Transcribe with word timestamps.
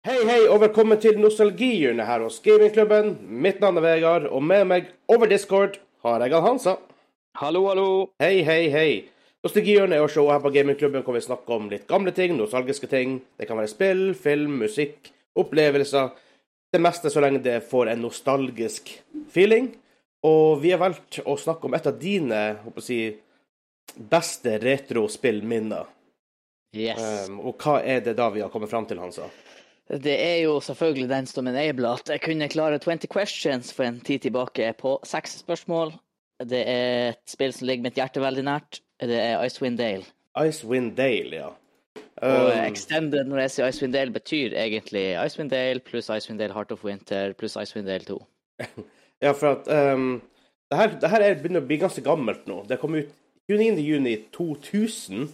Hei, 0.00 0.22
hei, 0.24 0.46
og 0.48 0.62
velkommen 0.62 0.96
til 0.96 1.18
nostalgihjørnet 1.20 2.06
her 2.08 2.22
hos 2.24 2.38
Gamingklubben. 2.40 3.10
Mitt 3.44 3.58
navn 3.60 3.76
er 3.76 3.84
Vegard, 3.84 4.30
og 4.32 4.40
med 4.40 4.62
meg 4.70 4.86
over 5.12 5.28
Discord 5.28 5.74
har 6.00 6.22
jeg 6.24 6.32
han 6.32 6.46
Hansa. 6.46 6.72
Hallo, 7.36 7.66
hallo. 7.68 7.88
Hei, 8.22 8.38
hei, 8.46 8.70
hei. 8.72 8.94
Nostalgihjørnet 9.44 10.00
er 10.00 10.08
showet 10.08 10.38
her 10.38 10.40
på 10.40 10.52
Gamingklubben 10.54 11.04
hvor 11.04 11.18
vi 11.18 11.20
snakker 11.26 11.52
om 11.52 11.68
litt 11.68 11.84
gamle 11.90 12.14
ting, 12.16 12.32
nostalgiske 12.38 12.88
ting. 12.88 13.18
Det 13.36 13.44
kan 13.50 13.60
være 13.60 13.74
spill, 13.74 14.00
film, 14.16 14.56
musikk, 14.62 15.12
opplevelser. 15.36 16.16
Det 16.72 16.80
meste 16.80 17.12
så 17.12 17.20
lenge 17.20 17.44
det 17.44 17.58
får 17.68 17.92
en 17.92 18.02
nostalgisk 18.06 18.94
feeling. 19.36 19.68
Og 20.24 20.64
vi 20.64 20.72
har 20.72 20.80
valgt 20.80 21.20
å 21.28 21.36
snakke 21.36 21.68
om 21.68 21.76
et 21.76 21.92
av 21.92 22.00
dine 22.00 22.40
håper 22.64 22.88
jeg, 22.88 23.20
beste 24.00 24.56
retrospillminner. 24.64 25.92
Yes. 26.72 27.28
Um, 27.28 27.42
og 27.44 27.60
hva 27.60 27.82
er 27.84 28.00
det 28.08 28.16
da 28.16 28.32
vi 28.32 28.40
har 28.40 28.48
kommet 28.48 28.72
fram 28.72 28.88
til, 28.88 29.04
Hansa? 29.04 29.28
Det 29.90 30.14
er 30.14 30.36
jo 30.44 30.60
selvfølgelig 30.62 31.08
den 31.10 31.26
som 31.26 31.48
enabler 31.50 31.98
at 31.98 32.10
jeg 32.12 32.22
kunne 32.22 32.48
klare 32.48 32.78
20 32.78 33.08
questions 33.10 33.72
for 33.74 33.84
en 33.84 33.98
tid 34.00 34.18
tilbake 34.22 34.72
på 34.78 35.00
seks 35.04 35.40
spørsmål. 35.42 35.92
Det 36.46 36.60
er 36.62 37.08
et 37.08 37.24
spill 37.28 37.52
som 37.52 37.66
ligger 37.66 37.88
mitt 37.88 37.98
hjerte 37.98 38.22
veldig 38.22 38.44
nært. 38.46 38.80
Det 39.02 39.18
er 39.18 39.42
Icewind 39.44 39.78
Dale. 39.78 40.06
Icewind 40.38 40.94
Dale, 40.96 41.36
ja. 41.36 41.50
Og 42.20 42.52
Um, 42.52 42.64
extended 42.68 43.24
når 43.24 43.38
jeg 43.38 43.50
sier 43.50 43.68
Icewind 43.72 43.94
Dale, 43.96 44.12
betyr 44.12 44.52
egentlig 44.52 45.04
Icewind 45.26 45.50
Dale 45.50 45.80
pluss 45.80 46.10
Icewind 46.12 46.38
Dale 46.38 46.52
Heart 46.52 46.72
of 46.72 46.84
Winter 46.84 47.32
pluss 47.32 47.56
Icewind 47.56 47.86
Dale 47.86 48.04
2. 48.04 48.20
Ja, 49.22 49.32
for 49.36 49.50
at 49.52 49.94
um, 49.94 50.22
det, 50.70 50.78
her, 50.78 50.94
det 51.00 51.10
her 51.10 51.20
er, 51.20 51.34
begynner 51.36 51.60
å 51.60 51.66
bli 51.68 51.76
ganske 51.76 52.00
gammelt 52.00 52.46
nå. 52.48 52.62
Det 52.68 52.78
kom 52.80 52.94
ut 52.96 53.10
29. 53.52 53.82
juni 53.84 54.14
2000. 54.32 55.26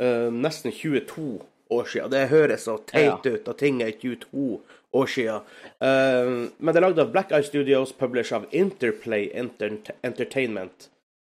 um, 0.00 0.40
nesten 0.42 0.72
22 0.72 1.38
år 1.72 1.90
siden. 1.90 2.10
Det 2.12 2.28
høres 2.32 2.66
så 2.68 2.76
teit 2.88 3.26
ut 3.26 3.48
at 3.48 3.58
ting 3.60 3.82
er 3.82 3.92
22 4.00 4.60
år 4.92 5.12
siden. 5.12 5.44
Um, 5.80 6.38
men 6.58 6.72
det 6.72 6.80
er 6.80 6.86
lagd 6.86 7.02
av 7.02 7.12
Black 7.14 7.32
Eye 7.32 7.46
Studios, 7.46 7.92
published 7.96 8.36
av 8.36 8.48
Interplay 8.52 9.30
Inter 9.34 9.78
Entertainment. 10.04 10.88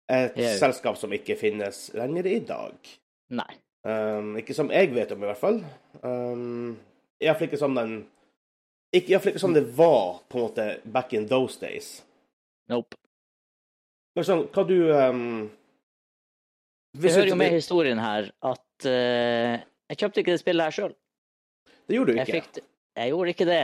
Et 0.09 0.37
Ja. 0.37 0.55
selskap 0.57 0.97
som 0.97 1.11
ikke 1.13 1.37
finnes 1.37 1.91
lenger 1.93 2.25
i 2.25 2.39
dag. 2.39 2.77
Nei. 3.29 3.51
Um, 3.85 4.35
ikke 4.37 4.55
som 4.55 4.71
jeg 4.71 4.93
vet 4.95 5.11
om, 5.11 5.23
i 5.23 5.27
hvert 5.29 5.37
fall. 5.37 5.59
Um, 6.03 6.77
Iallfall 7.21 7.47
ikke 7.47 7.59
som 7.59 7.75
den 7.75 7.99
ikke, 8.93 9.13
i 9.13 9.29
ikke 9.29 9.39
som 9.39 9.53
det 9.53 9.67
var 9.77 10.21
på 10.29 10.39
en 10.39 10.47
måte 10.47 10.65
back 10.83 11.13
in 11.13 11.27
those 11.29 11.59
days. 11.59 12.03
Nope. 12.69 12.97
Men 14.15 14.25
sånn, 14.25 14.45
hva 14.49 14.63
du 14.67 14.77
um, 14.91 15.49
Det 16.97 17.13
hører 17.13 17.29
jo 17.29 17.37
med 17.37 17.53
historien 17.53 18.01
her 18.01 18.31
at 18.41 18.87
eh, 18.89 19.61
jeg 19.89 19.97
kjøpte 20.03 20.21
ikke 20.23 20.33
det 20.35 20.39
spillet 20.41 20.63
her 20.69 20.75
sjøl. 20.75 20.95
Det 21.89 21.95
gjorde 21.97 22.13
du 22.13 22.19
Jeg, 22.19 22.27
ikke. 22.27 22.41
fikk 22.41 22.65
jeg 22.99 23.11
gjorde 23.13 23.33
ikke 23.33 23.45
det. 23.49 23.61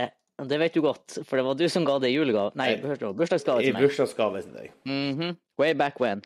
Det 0.50 0.58
vet 0.60 0.74
du 0.76 0.82
godt, 0.84 1.14
for 1.24 1.36
det 1.40 1.44
var 1.46 1.54
du 1.56 1.68
som 1.72 1.84
ga 1.88 1.98
det 2.02 2.10
i 2.10 2.16
julegave. 2.16 2.50
Nei, 2.60 2.74
bursdagsgave 2.76 3.62
til 3.64 3.72
meg. 3.72 3.82
I 3.82 3.86
bursdagsgave 3.86 4.42
til 4.44 4.52
deg. 4.52 4.72
Mhm. 4.84 5.36
Way 5.58 5.72
back 5.74 6.00
when. 6.00 6.20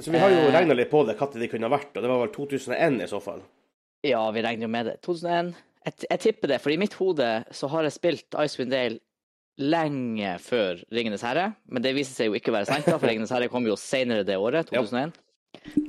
Så 0.00 0.10
vi 0.12 0.18
har 0.20 0.28
jo 0.30 0.36
Eh. 0.48 0.52
regna 0.52 0.74
litt 0.74 0.90
på 0.90 1.06
det, 1.06 1.16
når 1.18 1.32
det 1.40 1.50
kunne 1.50 1.68
ha 1.68 1.72
vært, 1.76 1.96
og 1.96 2.02
det 2.02 2.08
var 2.10 2.18
vel 2.26 2.32
2001 2.34 3.00
i 3.02 3.06
så 3.08 3.20
fall. 3.22 3.40
Ja, 4.04 4.30
vi 4.30 4.42
regner 4.42 4.62
jo 4.62 4.68
med 4.68 4.86
det. 4.86 5.00
2001. 5.02 5.54
Jeg, 5.86 5.94
jeg 6.10 6.20
tipper 6.20 6.48
det, 6.48 6.60
for 6.60 6.70
i 6.70 6.76
mitt 6.76 6.92
hode 6.94 7.44
så 7.50 7.68
har 7.70 7.82
jeg 7.84 7.92
spilt 7.92 8.30
Icewind 8.36 8.70
Dale 8.70 8.98
lenge 9.58 10.34
før 10.42 10.82
Ringenes 10.92 11.22
herre, 11.24 11.54
men 11.68 11.82
det 11.84 11.94
viser 11.96 12.12
seg 12.14 12.26
jo 12.28 12.34
ikke 12.36 12.52
å 12.52 12.56
være 12.58 12.66
sant, 12.68 12.84
da, 12.84 12.98
for 12.98 13.06
Ringenes 13.10 13.30
herre 13.32 13.48
kom 13.48 13.64
jo 13.66 13.76
senere 13.80 14.24
det 14.26 14.36
året, 14.36 14.68
2001. 14.68 15.14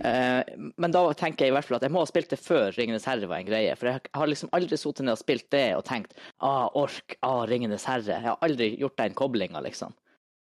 Eh, 0.03 0.41
men 0.77 0.93
da 0.93 1.01
tenker 1.17 1.45
jeg 1.45 1.51
i 1.53 1.55
hvert 1.55 1.67
fall 1.67 1.77
at 1.79 1.85
jeg 1.87 1.93
må 1.93 2.01
ha 2.03 2.09
spilt 2.09 2.29
det 2.33 2.39
før 2.41 2.71
Ringenes 2.77 3.05
herre 3.09 3.29
var 3.29 3.41
en 3.41 3.49
greie. 3.49 3.75
For 3.77 3.89
jeg 3.91 4.01
har 4.13 4.29
liksom 4.31 4.51
aldri 4.57 4.77
sittet 4.79 5.05
ned 5.05 5.15
og 5.17 5.21
spilt 5.21 5.47
det 5.53 5.65
og 5.77 5.85
tenkt 5.87 6.13
ah, 6.39 6.67
ork, 6.77 7.17
ah, 7.21 7.43
Ringenes 7.49 7.87
herre. 7.89 8.17
Jeg 8.17 8.27
har 8.27 8.37
aldri 8.45 8.71
gjort 8.79 8.97
den 9.01 9.17
koblinga, 9.17 9.61
liksom. 9.65 9.95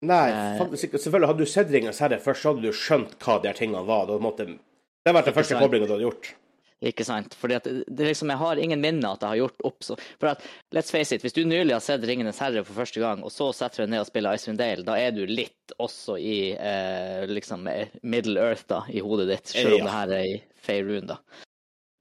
Nei, 0.07 0.31
Eh. 0.33 0.59
faktisk 0.59 0.89
ikke. 0.89 0.99
Selvfølgelig, 1.03 1.29
hadde 1.29 1.45
du 1.45 1.51
sett 1.53 1.71
Ringenes 1.75 1.99
herre 2.01 2.19
først, 2.19 2.43
så 2.43 2.55
hadde 2.55 2.63
du 2.69 2.73
skjønt 2.73 3.19
hva 3.21 3.41
de 3.43 3.51
her 3.51 3.59
tingene 3.59 3.83
var. 3.87 4.07
Måtte, 4.23 4.47
det 4.47 5.07
hadde 5.07 5.19
vært 5.19 5.29
den 5.33 5.37
første 5.37 5.59
koblinga 5.61 5.87
du 5.87 5.93
hadde 5.97 6.07
gjort. 6.09 6.35
Ikke 6.83 7.05
sant? 7.05 7.35
Fordi 7.37 7.57
at 7.59 7.67
det 7.69 8.07
liksom, 8.07 8.31
Jeg 8.33 8.41
har 8.41 8.57
ingen 8.57 8.81
minne 8.81 9.05
at 9.13 9.21
jeg 9.21 9.29
har 9.29 9.37
gjort 9.43 9.65
opp 9.69 9.83
så 9.85 9.99
For 10.19 10.31
at, 10.31 10.45
let's 10.73 10.89
face 10.91 11.13
it, 11.13 11.21
hvis 11.21 11.35
du 11.37 11.43
nylig 11.45 11.75
har 11.77 11.83
sett 11.85 12.01
'Ringenes 12.01 12.39
herre' 12.41 12.65
for 12.65 12.73
første 12.81 13.01
gang, 13.03 13.21
og 13.23 13.31
så 13.35 13.51
setter 13.53 13.83
du 13.83 13.83
deg 13.85 13.91
ned 13.91 14.01
og 14.01 14.07
spiller 14.09 14.33
Icewind 14.39 14.59
Dale, 14.59 14.85
da 14.87 14.95
er 14.97 15.11
du 15.13 15.27
litt 15.29 15.75
også 15.79 16.17
i 16.19 16.53
eh, 16.57 17.27
liksom 17.29 17.67
eh, 17.69 17.89
Middle 18.03 18.41
Earth 18.41 18.65
da, 18.67 18.81
i 18.89 19.01
hodet 19.05 19.29
ditt, 19.29 19.53
selv 19.53 19.75
om 19.75 19.79
Ja. 19.79 19.85
det 19.85 19.93
her 19.99 20.15
er 20.17 20.25
i 20.31 20.43
Faerun, 20.65 21.07
da. 21.13 21.19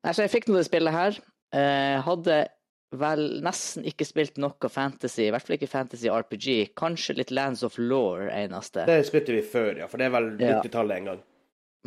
Nei, 0.06 0.13
så 0.16 0.23
jeg 0.23 0.31
fikk 0.31 0.47
nå 0.47 0.56
det 0.56 0.66
spillet 0.69 0.95
her. 0.95 1.19
Eh, 1.51 2.00
hadde 2.06 2.39
vel 2.95 3.41
nesten 3.45 3.84
ikke 3.85 4.06
spilt 4.07 4.38
noe 4.41 4.69
fantasy, 4.72 5.28
i 5.28 5.31
hvert 5.31 5.44
fall 5.45 5.57
ikke 5.59 5.68
fantasy 5.69 6.07
RPG. 6.09 6.72
Kanskje 6.79 7.18
litt 7.19 7.31
Lands 7.35 7.62
of 7.68 7.75
Law 7.78 8.16
eneste. 8.31 8.85
Det 8.88 9.03
spilte 9.06 9.35
vi 9.35 9.41
før, 9.44 9.78
ja. 9.84 9.88
For 9.91 9.97
det 9.97 10.07
er 10.07 10.16
vel 10.16 10.29
Ja. 10.39 10.62
90-tallet 10.62 10.97
en 10.97 11.06
gang. 11.12 11.19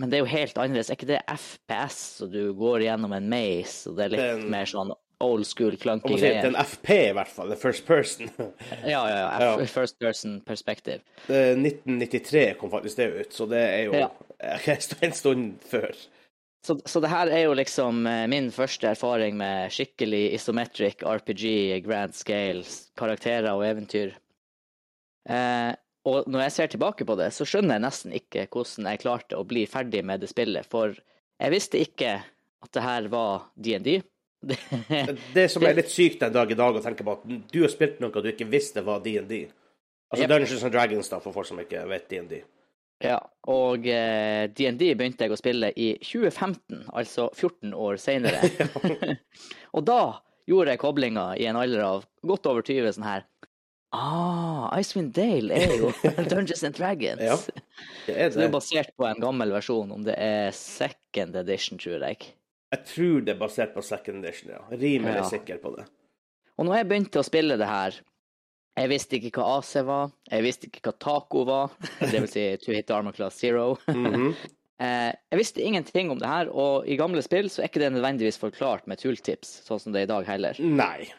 Men 0.00 0.08
det 0.10 0.16
er 0.18 0.22
jo 0.24 0.30
helt 0.32 0.56
annerledes. 0.58 0.88
Er 0.90 0.96
ikke 0.96 1.10
det 1.10 1.20
FPS, 1.28 1.98
og 2.24 2.30
du 2.32 2.52
går 2.56 2.80
gjennom 2.86 3.12
en 3.12 3.26
maze, 3.28 3.86
og 3.90 3.96
det 3.98 4.04
er 4.06 4.14
litt 4.14 4.20
Den- 4.24 4.50
mer 4.50 4.64
sånn 4.70 4.92
old 5.22 5.46
school, 5.46 5.76
clunky 5.78 6.16
greier? 6.16 6.18
si, 6.18 6.30
det 6.32 6.44
er 6.44 6.48
en 6.48 6.64
FP, 6.64 6.88
i 7.10 7.12
hvert 7.12 7.28
fall. 7.30 7.48
The 7.52 7.56
first 7.60 7.84
person. 7.86 8.30
Ja, 8.84 9.02
ja, 9.06 9.18
ja. 9.18 9.28
Ja. 9.60 9.66
First 9.66 9.98
person 10.00 10.40
perspective. 10.40 11.00
Det- 11.28 11.58
1993 11.58 12.56
kom 12.58 12.70
faktisk 12.72 12.96
det 12.96 13.10
ut, 13.20 13.32
så 13.36 13.46
det 13.48 13.60
er 13.62 13.84
jo 13.84 13.92
Ja. 13.94 14.08
en 15.02 15.12
stund 15.12 15.60
før. 15.70 15.92
Så, 16.64 16.76
så 16.86 17.00
det 17.02 17.10
her 17.10 17.26
er 17.26 17.44
jo 17.44 17.54
liksom 17.58 18.06
eh, 18.06 18.26
min 18.30 18.50
første 18.54 18.86
erfaring 18.88 19.36
med 19.36 19.70
skikkelig 19.74 20.32
isometric 20.34 21.02
RPG, 21.02 21.82
grand 21.84 22.14
scale, 22.14 22.62
karakterer 22.96 23.50
og 23.52 23.64
eventyr. 23.66 24.12
Eh, 25.28 25.74
og 26.08 26.28
når 26.30 26.46
jeg 26.46 26.54
ser 26.56 26.70
tilbake 26.72 27.06
på 27.06 27.16
det, 27.18 27.28
så 27.34 27.46
skjønner 27.46 27.76
jeg 27.76 27.84
nesten 27.84 28.14
ikke 28.16 28.46
hvordan 28.50 28.88
jeg 28.90 29.02
klarte 29.04 29.38
å 29.38 29.46
bli 29.46 29.64
ferdig 29.70 30.02
med 30.06 30.22
det 30.22 30.30
spillet, 30.32 30.66
for 30.66 30.96
jeg 30.96 31.54
visste 31.54 31.82
ikke 31.82 32.16
at 32.62 32.72
det 32.74 32.82
her 32.84 33.06
var 33.12 33.48
DND. 33.54 34.00
Det, 34.42 34.58
Det 35.34 35.44
som 35.52 35.62
er 35.62 35.76
litt 35.78 35.90
sykt 35.92 36.18
den 36.18 36.32
dag 36.34 36.50
i 36.50 36.56
dag, 36.58 36.74
å 36.74 36.82
tenke 36.82 37.04
på 37.06 37.12
at 37.14 37.26
du 37.52 37.60
har 37.62 37.70
spilt 37.70 38.00
noe 38.02 38.22
du 38.22 38.26
ikke 38.32 38.48
visste 38.50 38.82
var 38.82 38.98
DND. 39.04 39.44
Altså 40.10 40.24
Yep. 40.24 40.30
Dungeons 40.32 40.64
and 40.66 40.74
Dragons, 40.74 41.08
da, 41.08 41.20
for 41.22 41.32
folk 41.32 41.46
som 41.46 41.60
ikke 41.62 41.84
vet 41.88 42.08
DND. 42.10 42.34
Ja, 43.02 43.20
og 43.50 43.86
eh, 43.90 44.50
begynte 44.50 45.24
jeg 45.24 45.32
å 45.34 45.38
spille 45.38 45.70
i 45.74 45.92
2015, 46.02 46.84
altså 46.90 47.28
14 47.32 47.72
år 47.74 48.02
senere. 48.02 48.50
og 49.76 49.86
da 49.86 50.02
gjorde 50.50 50.74
jeg 50.74 50.82
koblinga 50.82 51.26
i 51.38 51.46
en 51.50 51.58
alder 51.58 51.86
av 51.86 52.04
godt 52.26 52.50
over 52.50 52.66
20, 52.66 52.92
sånn 52.98 53.08
her 53.08 53.26
Ah, 53.92 54.70
Icewind 54.80 55.12
Dale 55.12 55.52
er 55.52 55.74
jo 55.76 55.90
Dungeons 56.30 56.62
and 56.64 56.74
Dragons. 56.78 57.20
Ja, 57.20 57.36
Det 58.06 58.14
er 58.16 58.30
Så 58.30 58.38
det 58.38 58.40
det. 58.40 58.46
er 58.48 58.54
basert 58.54 58.92
på 58.96 59.04
en 59.08 59.20
gammel 59.20 59.52
versjon, 59.52 59.90
om 59.92 60.04
det 60.06 60.14
er 60.16 60.50
second 60.56 61.36
edition, 61.36 61.78
tror 61.78 62.00
jeg. 62.08 62.30
Jeg 62.72 62.86
tror 62.88 63.20
det 63.26 63.34
er 63.34 63.40
basert 63.42 63.74
på 63.74 63.82
second 63.84 64.24
edition, 64.24 64.54
ja. 64.54 64.62
Rimelig 64.72 65.18
Ja. 65.20 65.26
sikker 65.28 65.60
på 65.60 65.74
det. 65.76 65.84
Og 66.58 66.64
når 66.66 66.76
jeg 66.80 66.88
begynte 66.88 67.20
å 67.20 67.26
spille 67.26 67.58
det 67.60 67.68
her, 67.68 68.00
jeg 68.78 68.88
visste 68.88 69.18
ikke 69.20 69.30
hva 69.36 69.58
AC 69.58 69.74
var, 69.84 70.10
jeg 70.30 70.42
visste 70.42 70.66
ikke 70.70 70.80
hva 70.88 70.96
taco 70.98 71.44
var, 71.44 71.70
det 72.00 72.14
vil 72.16 72.28
si 72.32 72.56
to 72.64 72.72
hit 72.72 72.90
armor 72.90 73.12
class 73.12 73.36
zero. 73.36 73.76
Mm 73.88 74.06
-hmm. 74.06 74.34
jeg 75.30 75.38
visste 75.38 75.60
ingenting 75.62 76.10
om 76.10 76.18
det 76.18 76.26
her, 76.28 76.48
og 76.48 76.88
i 76.88 76.96
gamle 76.96 77.22
spill 77.22 77.50
så 77.50 77.60
er 77.62 77.68
ikke 77.68 77.80
det 77.80 77.92
nødvendigvis 77.92 78.38
forklart 78.38 78.86
med 78.86 78.98
tooltips, 78.98 79.62
sånn 79.68 79.78
som 79.80 79.92
det 79.92 80.00
er 80.00 80.04
i 80.04 80.14
dag 80.16 80.26
heller. 80.26 80.56
Nei. 80.58 81.12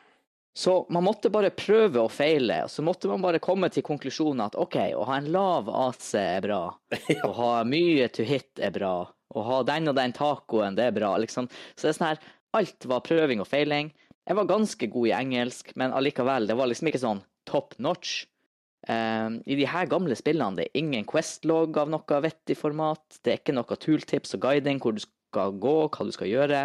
Så 0.54 0.86
man 0.94 1.06
måtte 1.06 1.32
bare 1.34 1.50
prøve 1.58 2.04
og 2.04 2.12
feile, 2.14 2.60
og 2.68 2.70
så 2.70 2.84
måtte 2.86 3.10
man 3.10 3.24
bare 3.24 3.42
komme 3.42 3.72
til 3.74 3.86
konklusjonen 3.86 4.44
at 4.46 4.58
OK, 4.62 4.78
å 4.94 5.06
ha 5.10 5.18
en 5.18 5.32
lav 5.34 5.70
AC 5.88 6.12
er 6.20 6.46
bra, 6.46 6.62
å 7.28 7.32
ha 7.40 7.54
mye 7.66 8.06
to 8.14 8.26
hit 8.28 8.62
er 8.62 8.74
bra, 8.76 8.94
å 9.34 9.46
ha 9.48 9.64
den 9.66 9.90
og 9.90 9.98
den 9.98 10.14
tacoen, 10.14 10.78
det 10.78 10.92
er 10.92 10.94
bra, 10.96 11.16
liksom. 11.22 11.50
Så 11.74 11.88
det 11.88 11.94
er 11.94 11.98
sånn 11.98 12.10
her, 12.12 12.22
alt 12.54 12.86
var 12.90 13.02
prøving 13.06 13.42
og 13.42 13.50
feiling. 13.50 13.90
Jeg 14.24 14.38
var 14.38 14.52
ganske 14.52 14.92
god 14.94 15.10
i 15.10 15.16
engelsk, 15.18 15.74
men 15.80 15.96
allikevel, 15.98 16.46
det 16.48 16.60
var 16.60 16.70
liksom 16.70 16.92
ikke 16.92 17.02
sånn 17.02 17.24
top 17.50 17.74
notch. 17.82 18.22
Um, 18.88 19.40
I 19.48 19.58
de 19.58 19.66
her 19.68 19.88
gamle 19.90 20.16
spillene 20.20 20.60
det 20.60 20.68
er 20.68 20.80
ingen 20.82 21.06
Quest-log 21.08 21.78
av 21.80 21.90
noe 21.92 22.22
vettig 22.24 22.60
format. 22.60 23.04
Det 23.24 23.32
er 23.32 23.42
ikke 23.42 23.56
noe 23.56 23.80
tooltips 23.80 24.36
og 24.38 24.46
guiding 24.46 24.82
hvor 24.84 24.96
du 24.96 25.02
skal 25.04 25.58
gå, 25.58 25.76
hva 25.88 26.08
du 26.08 26.14
skal 26.16 26.30
gjøre. 26.30 26.64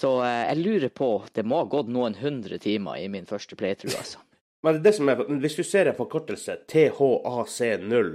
Så 0.00 0.10
eh, 0.24 0.44
jeg 0.48 0.60
lurer 0.60 0.90
på 0.90 1.08
Det 1.32 1.44
må 1.46 1.62
ha 1.62 1.70
gått 1.70 1.90
noen 1.92 2.16
hundre 2.18 2.58
timer 2.62 2.98
i 2.98 3.08
min 3.12 3.26
første 3.28 3.56
playthrough, 3.58 3.96
altså. 3.98 4.22
Men 4.64 4.80
det 4.82 4.94
som 4.96 5.10
er, 5.12 5.20
hvis 5.42 5.58
du 5.58 5.64
ser 5.66 5.90
en 5.90 5.96
forkortelse, 5.98 6.56
THAC0, 6.72 8.14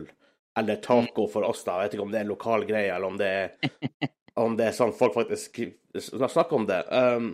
eller 0.59 0.79
taco 0.81 1.27
for 1.29 1.45
oss, 1.45 1.61
da, 1.61 1.75
jeg 1.77 1.83
vet 1.83 1.97
ikke 1.97 2.05
om 2.07 2.13
det 2.13 2.17
er 2.17 2.25
en 2.25 2.31
lokal 2.31 2.65
greie, 2.65 2.89
eller 2.89 3.11
om 3.11 3.19
det 3.19 3.27
er, 3.29 3.75
om 4.43 4.55
det 4.57 4.65
er 4.65 4.73
sånn 4.73 4.95
folk 4.97 5.13
faktisk 5.13 5.59
snakker 5.93 6.57
om 6.57 6.65
det, 6.65 6.79
um, 6.89 7.29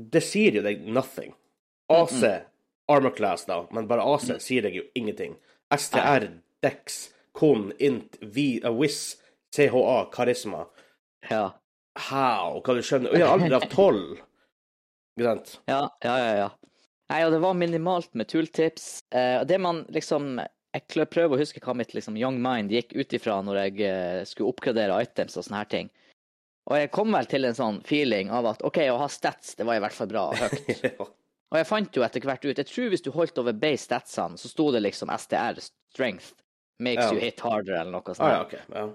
det 0.00 0.24
sier 0.24 0.56
jo 0.56 0.64
deg 0.64 0.80
nothing. 0.88 1.36
AC, 1.92 2.22
armor 2.88 3.12
class, 3.18 3.44
da, 3.44 3.66
men 3.68 3.90
bare 3.90 4.08
AC 4.14 4.30
sier 4.40 4.64
deg 4.64 4.80
jo 4.80 4.86
ingenting. 4.96 5.36
STR, 5.68 6.30
Dex, 6.64 7.02
Kon, 7.36 7.68
Int, 7.84 8.16
V, 8.24 8.62
uh, 8.64 8.72
Wiz, 8.72 9.18
CHA, 9.52 10.06
Karisma. 10.14 10.70
Ja. 11.28 11.50
How? 11.98 12.60
Hva 12.64 12.76
du 12.76 12.82
skjønner? 12.84 13.12
Å 13.12 13.20
ja, 13.20 13.30
alder 13.34 13.58
av 13.58 13.68
tolv. 13.72 14.20
Ikke 15.16 15.28
sant? 15.28 15.54
Ja, 15.68 15.84
ja, 16.04 16.16
ja. 16.18 16.34
ja. 16.46 16.50
Nei, 17.12 17.20
og 17.26 17.34
det 17.34 17.42
var 17.42 17.56
minimalt 17.58 18.14
med 18.16 18.30
tooltips. 18.32 19.02
Eh, 19.12 19.42
det 19.44 19.58
man 19.60 19.82
liksom 19.92 20.38
Jeg 20.72 21.08
prøver 21.12 21.36
å 21.36 21.40
huske 21.42 21.60
hva 21.60 21.74
mitt 21.76 21.92
liksom, 21.92 22.16
young 22.16 22.38
mind 22.40 22.72
gikk 22.72 22.94
ut 22.96 23.12
ifra 23.12 23.42
når 23.44 23.58
jeg 23.66 23.82
eh, 23.84 24.20
skulle 24.24 24.54
oppgradere 24.54 25.02
items 25.04 25.36
og 25.36 25.44
sånne 25.44 25.60
her 25.60 25.68
ting. 25.68 25.90
Og 26.70 26.78
jeg 26.78 26.92
kom 26.94 27.12
vel 27.12 27.28
til 27.28 27.44
en 27.44 27.58
sånn 27.58 27.82
feeling 27.84 28.30
av 28.32 28.46
at 28.54 28.62
OK, 28.64 28.78
å 28.88 29.00
ha 29.02 29.08
stats, 29.10 29.56
det 29.58 29.66
var 29.68 29.76
i 29.76 29.82
hvert 29.84 29.96
fall 29.96 30.08
bra 30.08 30.28
og 30.30 30.38
høyt. 30.40 30.70
ja. 30.86 31.10
Og 31.52 31.58
jeg 31.60 31.68
fant 31.68 31.98
jo 31.98 32.04
etter 32.06 32.24
hvert 32.24 32.46
ut 32.46 32.60
Jeg 32.62 32.70
tror 32.70 32.92
hvis 32.94 33.04
du 33.04 33.10
holdt 33.12 33.40
over 33.42 33.52
base 33.52 33.84
statsene, 33.84 34.40
så 34.40 34.48
sto 34.48 34.70
det 34.72 34.80
liksom 34.86 35.12
STR, 35.12 35.60
strength, 35.92 36.32
makes 36.80 37.04
Ja. 37.04 37.12
you 37.12 37.20
hit 37.20 37.42
harder, 37.44 37.82
eller 37.82 37.92
noe 37.92 38.14
sånt. 38.14 38.24
Ah, 38.24 38.38
ja, 38.38 38.44
okay. 38.46 38.64
Ja. 38.72 38.86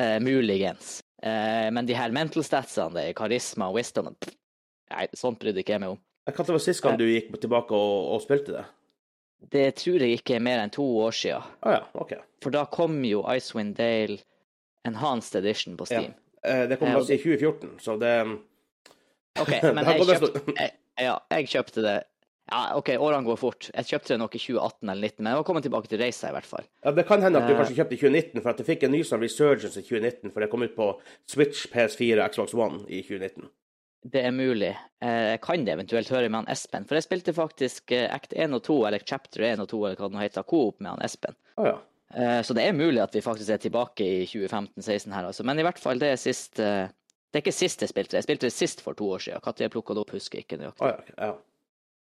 Eh, 0.00 0.18
muligens. 0.24 1.02
Eh, 1.22 1.68
men 1.74 1.86
de 1.86 1.96
her 1.96 2.14
mental 2.14 2.44
statsene, 2.46 2.96
det 2.98 3.08
er 3.08 3.18
karisma 3.18 3.70
og 3.70 3.78
wisdom 3.78 4.12
pff, 4.14 4.38
Nei, 4.92 5.06
sånt 5.16 5.38
brydde 5.40 5.62
ikke 5.62 5.72
jeg 5.72 5.80
meg 5.80 5.94
om. 5.94 6.00
Hva 6.28 6.44
var 6.44 6.60
sist 6.60 6.82
gang 6.84 6.98
du 7.00 7.06
gikk 7.08 7.30
tilbake 7.40 7.72
og, 7.72 8.10
og 8.12 8.18
spilte 8.20 8.52
det? 8.58 8.64
Det 9.52 9.64
tror 9.80 10.04
jeg 10.04 10.18
ikke 10.20 10.36
er 10.36 10.44
mer 10.44 10.60
enn 10.62 10.70
to 10.74 10.84
år 11.02 11.14
siden. 11.16 11.46
Ah, 11.64 11.78
ja, 11.78 11.80
okay. 11.98 12.20
For 12.44 12.54
da 12.54 12.66
kom 12.70 13.00
jo 13.06 13.22
Icewind 13.32 13.74
Dale 13.78 14.20
Enhanced 14.86 15.40
Edition 15.40 15.78
på 15.80 15.88
Steam. 15.88 16.12
Ja. 16.44 16.66
Det 16.68 16.76
kom 16.78 16.90
altså 16.90 17.14
i 17.14 17.22
2014, 17.22 17.76
så 17.82 17.96
det 18.02 18.12
OK, 19.40 19.52
men 19.74 19.86
jeg 19.86 20.06
kjøpte, 20.06 20.42
jeg, 20.58 20.72
ja, 21.00 21.16
jeg 21.32 21.50
kjøpte 21.54 21.84
det 21.86 21.98
Ja, 22.50 22.74
OK, 22.76 22.88
årene 22.98 23.24
går 23.24 23.38
fort. 23.38 23.68
Jeg 23.72 23.86
kjøpte 23.86 24.08
det 24.14 24.18
nok 24.18 24.34
i 24.34 24.40
2018 24.42 24.90
eller 24.90 25.08
2019, 25.08 25.22
men 25.22 25.30
jeg 25.30 25.38
var 25.38 25.44
kommet 25.46 25.62
tilbake 25.68 25.88
til 25.88 26.00
reisa 26.02 26.28
i 26.28 26.34
hvert 26.34 26.48
fall. 26.48 26.64
Ja, 26.84 26.90
Det 26.90 27.06
kan 27.06 27.22
hende 27.22 27.38
at 27.38 27.46
du 27.48 27.54
Eh. 27.54 27.58
kanskje 27.60 27.76
kjøpte 27.78 27.94
i 27.94 28.00
2019, 28.02 28.42
for 28.42 28.50
at 28.50 28.56
du 28.58 28.64
fikk 28.64 28.82
en 28.82 28.92
ny 28.92 29.02
sånn 29.06 29.20
resurgence 29.22 29.78
i 29.78 29.82
2019, 29.86 30.32
for 30.32 30.40
det 30.40 30.50
kom 30.50 30.62
ut 30.62 30.74
på 30.76 30.88
Switch, 31.26 31.66
PS4 31.70 32.18
og 32.24 32.32
Xbox 32.32 32.54
One 32.54 32.84
i 32.88 33.02
2019. 33.02 33.48
Det 34.04 34.24
er 34.26 34.32
mulig. 34.34 34.76
Eh, 35.00 35.30
Jeg 35.32 35.40
kan 35.40 35.64
det 35.64 35.74
eventuelt 35.78 36.08
høre 36.10 36.28
med 36.28 36.44
han 36.44 36.48
Espen, 36.50 36.84
for 36.84 36.96
jeg 36.96 37.04
spilte 37.04 37.32
faktisk 37.32 37.92
eh, 37.92 38.12
Act 38.12 38.32
1 38.34 38.52
og 38.52 38.62
2, 38.64 38.86
eller 38.88 38.98
Chapter 38.98 39.40
1 39.42 39.60
og 39.60 39.68
2, 39.68 39.84
eller 39.86 39.96
hva 39.96 40.08
det 40.10 40.16
nå 40.18 40.22
heter, 40.24 40.42
Coop 40.42 40.80
med 40.80 40.90
han 40.90 41.02
Espen. 41.02 41.34
Oh, 41.56 41.66
ja. 41.66 41.78
Så 42.42 42.52
det 42.52 42.66
er 42.68 42.72
mulig 42.76 43.00
at 43.00 43.14
vi 43.14 43.22
faktisk 43.22 43.48
er 43.48 43.56
tilbake 43.56 44.00
i 44.04 44.26
2015-16 44.26 45.14
her, 45.14 45.24
altså. 45.30 45.44
Men 45.44 45.58
i 45.58 45.62
hvert 45.62 45.78
fall, 45.78 45.96
det 45.98 46.10
er 46.12 46.16
sist 46.20 46.56
Det 46.56 47.38
er 47.38 47.40
ikke 47.40 47.54
sist 47.56 47.80
jeg 47.80 47.88
spilte 47.88 48.10
det. 48.10 48.18
Jeg 48.20 48.24
spilte 48.24 48.46
det 48.50 48.52
sist 48.52 48.82
for 48.82 48.92
to 48.92 49.04
år 49.08 49.18
siden. 49.18 49.40
Når 49.40 49.56
jeg 49.64 49.70
plukka 49.70 49.94
det 49.94 50.02
opp, 50.02 50.10
husker 50.12 50.36
jeg 50.36 50.44
ikke 50.44 50.58
nøyaktig. 50.60 50.82
Oh, 50.82 50.92
ja. 51.16 51.28
ja. 51.28 51.32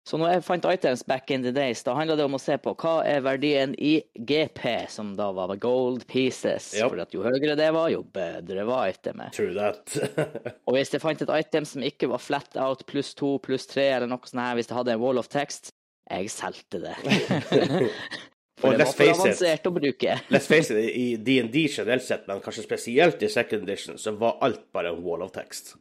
Så 0.04 0.18
når 0.20 0.34
jeg 0.34 0.44
fant 0.44 0.66
items 0.68 1.00
back 1.08 1.30
in 1.32 1.44
the 1.46 1.50
days, 1.54 1.80
da 1.86 1.94
handla 1.96 2.18
det 2.18 2.26
om 2.26 2.36
å 2.36 2.40
se 2.40 2.58
på 2.60 2.74
hva 2.76 2.98
er 3.08 3.22
verdien 3.24 3.72
i 3.80 3.94
GP, 4.28 4.66
som 4.92 5.14
da 5.16 5.30
var 5.32 5.54
gold 5.56 6.04
pieces. 6.10 6.74
Yep. 6.76 6.90
For 6.90 7.04
at 7.06 7.16
jo 7.16 7.22
høyere 7.24 7.56
det 7.56 7.70
var, 7.72 7.88
jo 7.88 8.02
bedre 8.12 8.66
var 8.68 8.90
itemet. 8.92 9.32
True 9.32 9.54
that. 9.56 9.96
Og 10.68 10.76
hvis 10.76 10.92
jeg 10.92 11.00
fant 11.00 11.24
et 11.24 11.32
item 11.38 11.64
som 11.68 11.86
ikke 11.88 12.10
var 12.12 12.20
flat 12.20 12.60
out 12.60 12.84
pluss 12.90 13.14
to, 13.16 13.38
pluss 13.44 13.64
tre, 13.70 13.88
eller 13.96 14.12
noe 14.12 14.28
sånt 14.28 14.44
her, 14.44 14.60
hvis 14.60 14.68
det 14.68 14.76
hadde 14.76 14.98
en 14.98 15.02
wall 15.06 15.22
of 15.22 15.32
text, 15.32 15.72
jeg 16.04 16.28
solgte 16.36 16.84
det. 16.84 16.98
For 18.60 18.76
det 18.76 18.84
var 18.86 18.92
for 18.94 19.10
avansert 19.16 19.66
å 19.66 19.72
bruke. 19.74 20.20
Let's 20.32 20.46
face 20.48 20.70
it, 20.70 20.92
i 20.94 21.16
DND 21.16 21.56
generelt 21.64 22.04
sett, 22.04 22.28
men 22.28 22.44
kanskje 22.44 22.62
spesielt 22.68 23.24
i 23.24 23.28
second 23.32 23.64
edition, 23.66 23.98
så 23.98 24.14
var 24.20 24.38
alt 24.44 24.68
bare 24.72 24.92
en 24.92 25.02
wall 25.04 25.24
of 25.24 25.32
text. 25.34 25.74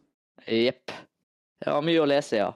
Jepp. 0.48 0.92
Det 1.64 1.72
var 1.72 1.86
mye 1.86 2.02
å 2.02 2.08
lese, 2.10 2.40
ja. 2.40 2.50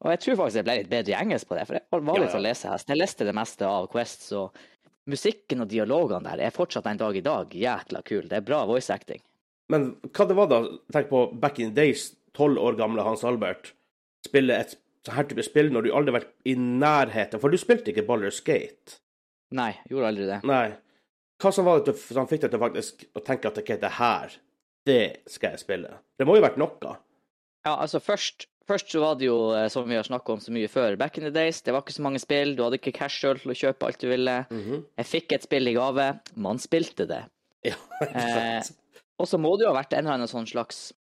Og 0.00 0.10
jeg 0.14 0.20
tror 0.24 0.38
faktisk 0.40 0.60
jeg 0.60 0.66
ble 0.68 0.76
litt 0.80 0.90
bedre 0.90 1.12
i 1.12 1.18
engelsk 1.18 1.48
på 1.50 1.56
det, 1.58 1.66
for 1.68 1.76
jeg 1.76 1.84
var 1.90 2.00
Ja, 2.06 2.20
litt 2.22 2.30
ja. 2.30 2.34
sånn 2.36 2.44
lesehest. 2.46 2.88
Jeg 2.88 3.00
leste 3.00 3.26
det 3.28 3.34
meste 3.36 3.66
av 3.68 3.88
Quest, 3.92 4.22
så 4.30 4.46
musikken 5.10 5.60
og 5.64 5.68
dialogene 5.72 6.22
der 6.30 6.46
er 6.46 6.54
fortsatt 6.54 6.86
en 6.88 7.00
dag 7.00 7.16
i 7.16 7.24
dag 7.24 7.52
jækla 7.56 8.02
kul. 8.06 8.28
Det 8.30 8.38
er 8.38 8.46
bra 8.46 8.62
voice 8.68 8.90
acting. 8.94 9.20
Men 9.70 9.90
hva 10.08 10.26
det 10.26 10.36
var 10.38 10.48
da, 10.50 10.62
tenk 10.92 11.10
på 11.12 11.24
back 11.40 11.58
in 11.60 11.70
the 11.74 11.76
days, 11.82 12.08
tolv 12.36 12.58
år 12.58 12.78
gamle 12.80 13.04
Hans 13.06 13.24
Albert, 13.28 13.72
spille 14.26 14.56
et 14.56 14.76
sånn 15.06 15.16
her 15.16 15.28
type 15.30 15.44
spill 15.46 15.70
når 15.72 15.86
du 15.86 15.92
aldri 15.96 16.12
har 16.12 16.18
vært 16.20 16.32
i 16.48 16.54
nærheten, 16.58 17.40
for 17.40 17.52
du 17.52 17.56
spilte 17.60 17.92
ikke 17.92 18.04
Baller 18.08 18.32
Gate. 18.44 18.98
Nei, 19.56 19.72
gjorde 19.90 20.10
aldri 20.12 20.26
det. 20.28 20.40
Nei. 20.46 20.66
Hva 21.40 21.52
som 21.56 21.64
var 21.64 21.80
det 21.86 21.94
som 22.00 22.28
fikk 22.28 22.42
deg 22.44 22.52
til 22.52 22.60
faktisk 22.60 23.06
å 23.16 23.22
tenke 23.24 23.48
at 23.48 23.60
ok, 23.62 23.70
det 23.80 23.92
her, 23.96 24.34
det 24.86 25.00
skal 25.30 25.54
jeg 25.56 25.62
spille? 25.62 25.94
Det 26.20 26.26
må 26.28 26.36
jo 26.36 26.42
ha 26.42 26.48
vært 26.50 26.60
noe. 26.60 26.96
Ja, 27.64 27.78
altså 27.80 28.00
først, 28.04 28.46
først 28.68 28.90
så 28.92 29.00
var 29.02 29.16
det 29.20 29.26
jo, 29.30 29.38
eh, 29.56 29.68
som 29.72 29.88
vi 29.88 29.96
har 29.98 30.04
snakka 30.06 30.32
om 30.36 30.40
så 30.40 30.52
mye 30.54 30.68
før, 30.68 30.96
back 31.00 31.18
in 31.18 31.24
the 31.24 31.30
days, 31.34 31.62
det 31.62 31.72
var 31.72 31.82
ikke 31.82 31.96
så 31.96 32.02
mange 32.06 32.20
spill, 32.22 32.54
du 32.56 32.62
hadde 32.66 32.78
ikke 32.80 32.92
cash 33.00 33.20
sjøl 33.22 33.38
til 33.40 33.50
å 33.54 33.58
kjøpe 33.62 33.86
alt 33.88 34.00
du 34.00 34.08
ville. 34.08 34.36
Mhm. 34.50 34.84
Jeg 34.98 35.06
fikk 35.06 35.32
et 35.32 35.42
spill 35.48 35.68
i 35.68 35.74
gave, 35.78 36.20
man 36.36 36.58
spilte 36.62 37.06
det. 37.08 37.24
Ja, 37.64 37.76
Eh. 38.00 38.62
Og 39.20 39.26
så 39.28 39.36
må 39.36 39.50
det 39.58 39.66
jo 39.66 39.72
ha 39.74 39.76
vært 39.82 39.92
en 39.92 40.06
eller 40.06 40.14
annen 40.16 40.30
sånn 40.30 40.46
slags 40.48 40.94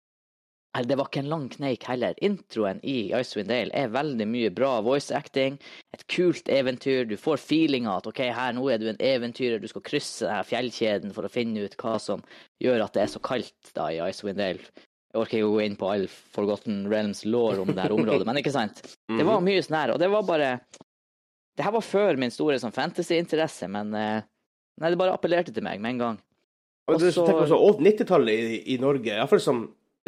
Eller 0.75 0.87
det 0.89 0.97
var 0.97 1.07
ikke 1.07 1.21
en 1.23 1.29
lang 1.29 1.45
kneik 1.49 1.83
heller. 1.89 2.13
Introen 2.21 2.79
i 2.83 3.11
Icewind 3.13 3.49
Dale 3.49 3.71
er 3.73 3.87
veldig 3.93 4.25
mye 4.29 4.49
bra 4.53 4.81
voice 4.85 5.11
acting. 5.15 5.55
Et 5.93 6.03
kult 6.11 6.49
eventyr. 6.49 7.07
Du 7.07 7.15
får 7.17 7.37
feelinga 7.41 7.95
at 7.97 8.05
OK, 8.09 8.19
her 8.19 8.53
nå 8.53 8.65
er 8.69 8.77
du 8.81 8.87
en 8.89 8.99
eventyrer, 9.01 9.61
du 9.61 9.67
skal 9.71 9.81
krysse 9.81 10.25
denne 10.27 10.43
fjellkjeden 10.45 11.13
for 11.15 11.25
å 11.25 11.31
finne 11.33 11.63
ut 11.65 11.77
hva 11.81 11.95
som 12.01 12.21
gjør 12.61 12.83
at 12.85 12.93
det 12.93 13.01
er 13.05 13.13
så 13.13 13.21
kaldt 13.25 13.71
da 13.77 13.87
i 13.93 14.01
Icewind 14.09 14.37
Dale. 14.37 14.59
Jeg 15.13 15.21
orker 15.21 15.39
ikke 15.39 15.47
å 15.47 15.53
gå 15.55 15.61
inn 15.63 15.77
på 15.79 15.89
all 15.89 16.05
Forgotten 16.35 16.81
Realms 16.91 17.23
law 17.25 17.61
om 17.63 17.69
det 17.71 17.85
her 17.85 17.95
området, 17.95 18.27
men 18.27 18.39
ikke 18.41 18.53
sant? 18.53 18.81
Det 19.19 19.25
var 19.27 19.41
mye 19.45 19.63
sånn 19.63 19.77
her, 19.79 19.93
og 19.95 20.01
det 20.01 20.09
var 20.11 20.25
bare 20.27 20.49
Det 21.57 21.65
her 21.65 21.73
var 21.73 21.85
før 21.85 22.19
min 22.21 22.33
store 22.33 22.59
sånn 22.61 22.75
fantasy-interesse, 22.75 23.69
men 23.71 23.93
eh, 23.97 24.25
Nei, 24.77 24.91
det 24.93 24.99
bare 24.99 25.15
appellerte 25.15 25.49
til 25.55 25.63
meg 25.65 25.79
med 25.81 25.95
en 25.95 26.01
gang. 26.03 26.17
Og 26.87 26.99
det, 27.01 27.07
også- 27.09 27.23
tenk 27.25 27.39
på 27.49 27.71
90-tallet 27.81 28.43
i, 28.43 28.59
i 28.75 28.77
Norge, 28.77 29.15
iallfall 29.15 29.41
som 29.41 29.63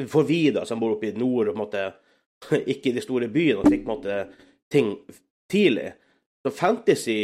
for 0.07 0.24
vi 0.24 0.51
da, 0.56 0.62
som 0.69 0.80
bor 0.80 0.94
oppe 0.94 1.10
i 1.10 1.18
nord 1.18 1.50
og 1.50 1.56
på 1.56 1.57
en 1.57 1.63
måte 1.66 1.88
ikke 2.75 2.92
i 2.92 2.95
de 2.95 3.02
store 3.04 3.28
byene 3.34 3.63
og 3.63 3.72
fikk 3.72 3.81
på 3.88 3.90
en 3.90 3.98
måte 3.98 4.19
ting 4.72 4.92
tidlig. 5.52 5.90
Så 6.45 6.54
fantasy 6.56 7.18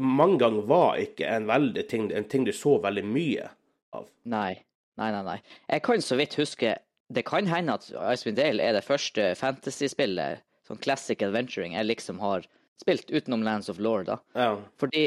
mange 0.00 0.38
ganger 0.40 0.66
var 0.66 0.98
ikke 1.02 1.28
en, 1.28 1.46
veldig 1.50 1.84
ting, 1.90 2.08
en 2.14 2.26
ting 2.30 2.46
du 2.46 2.52
så 2.54 2.76
veldig 2.82 3.04
mye 3.06 3.46
av. 3.94 4.08
Nei. 4.30 4.56
Nei, 4.96 5.10
nei, 5.12 5.22
nei. 5.26 5.38
Jeg 5.68 5.82
kan 5.84 6.02
så 6.04 6.16
vidt 6.16 6.38
huske 6.40 6.76
Det 7.12 7.22
kan 7.28 7.46
hende 7.46 7.76
at 7.76 7.86
Icewind 7.92 8.38
Dale 8.40 8.64
er 8.64 8.72
det 8.74 8.82
første 8.82 9.28
fantasyspillet, 9.38 10.42
sånn 10.66 10.80
classic 10.82 11.20
adventuring, 11.22 11.76
jeg 11.76 11.86
liksom 11.86 12.18
har 12.18 12.48
spilt 12.82 13.12
utenom 13.14 13.44
Lands 13.46 13.70
of 13.70 13.78
Lore, 13.78 14.02
da. 14.08 14.16
Ja. 14.34 14.56
Fordi 14.80 15.04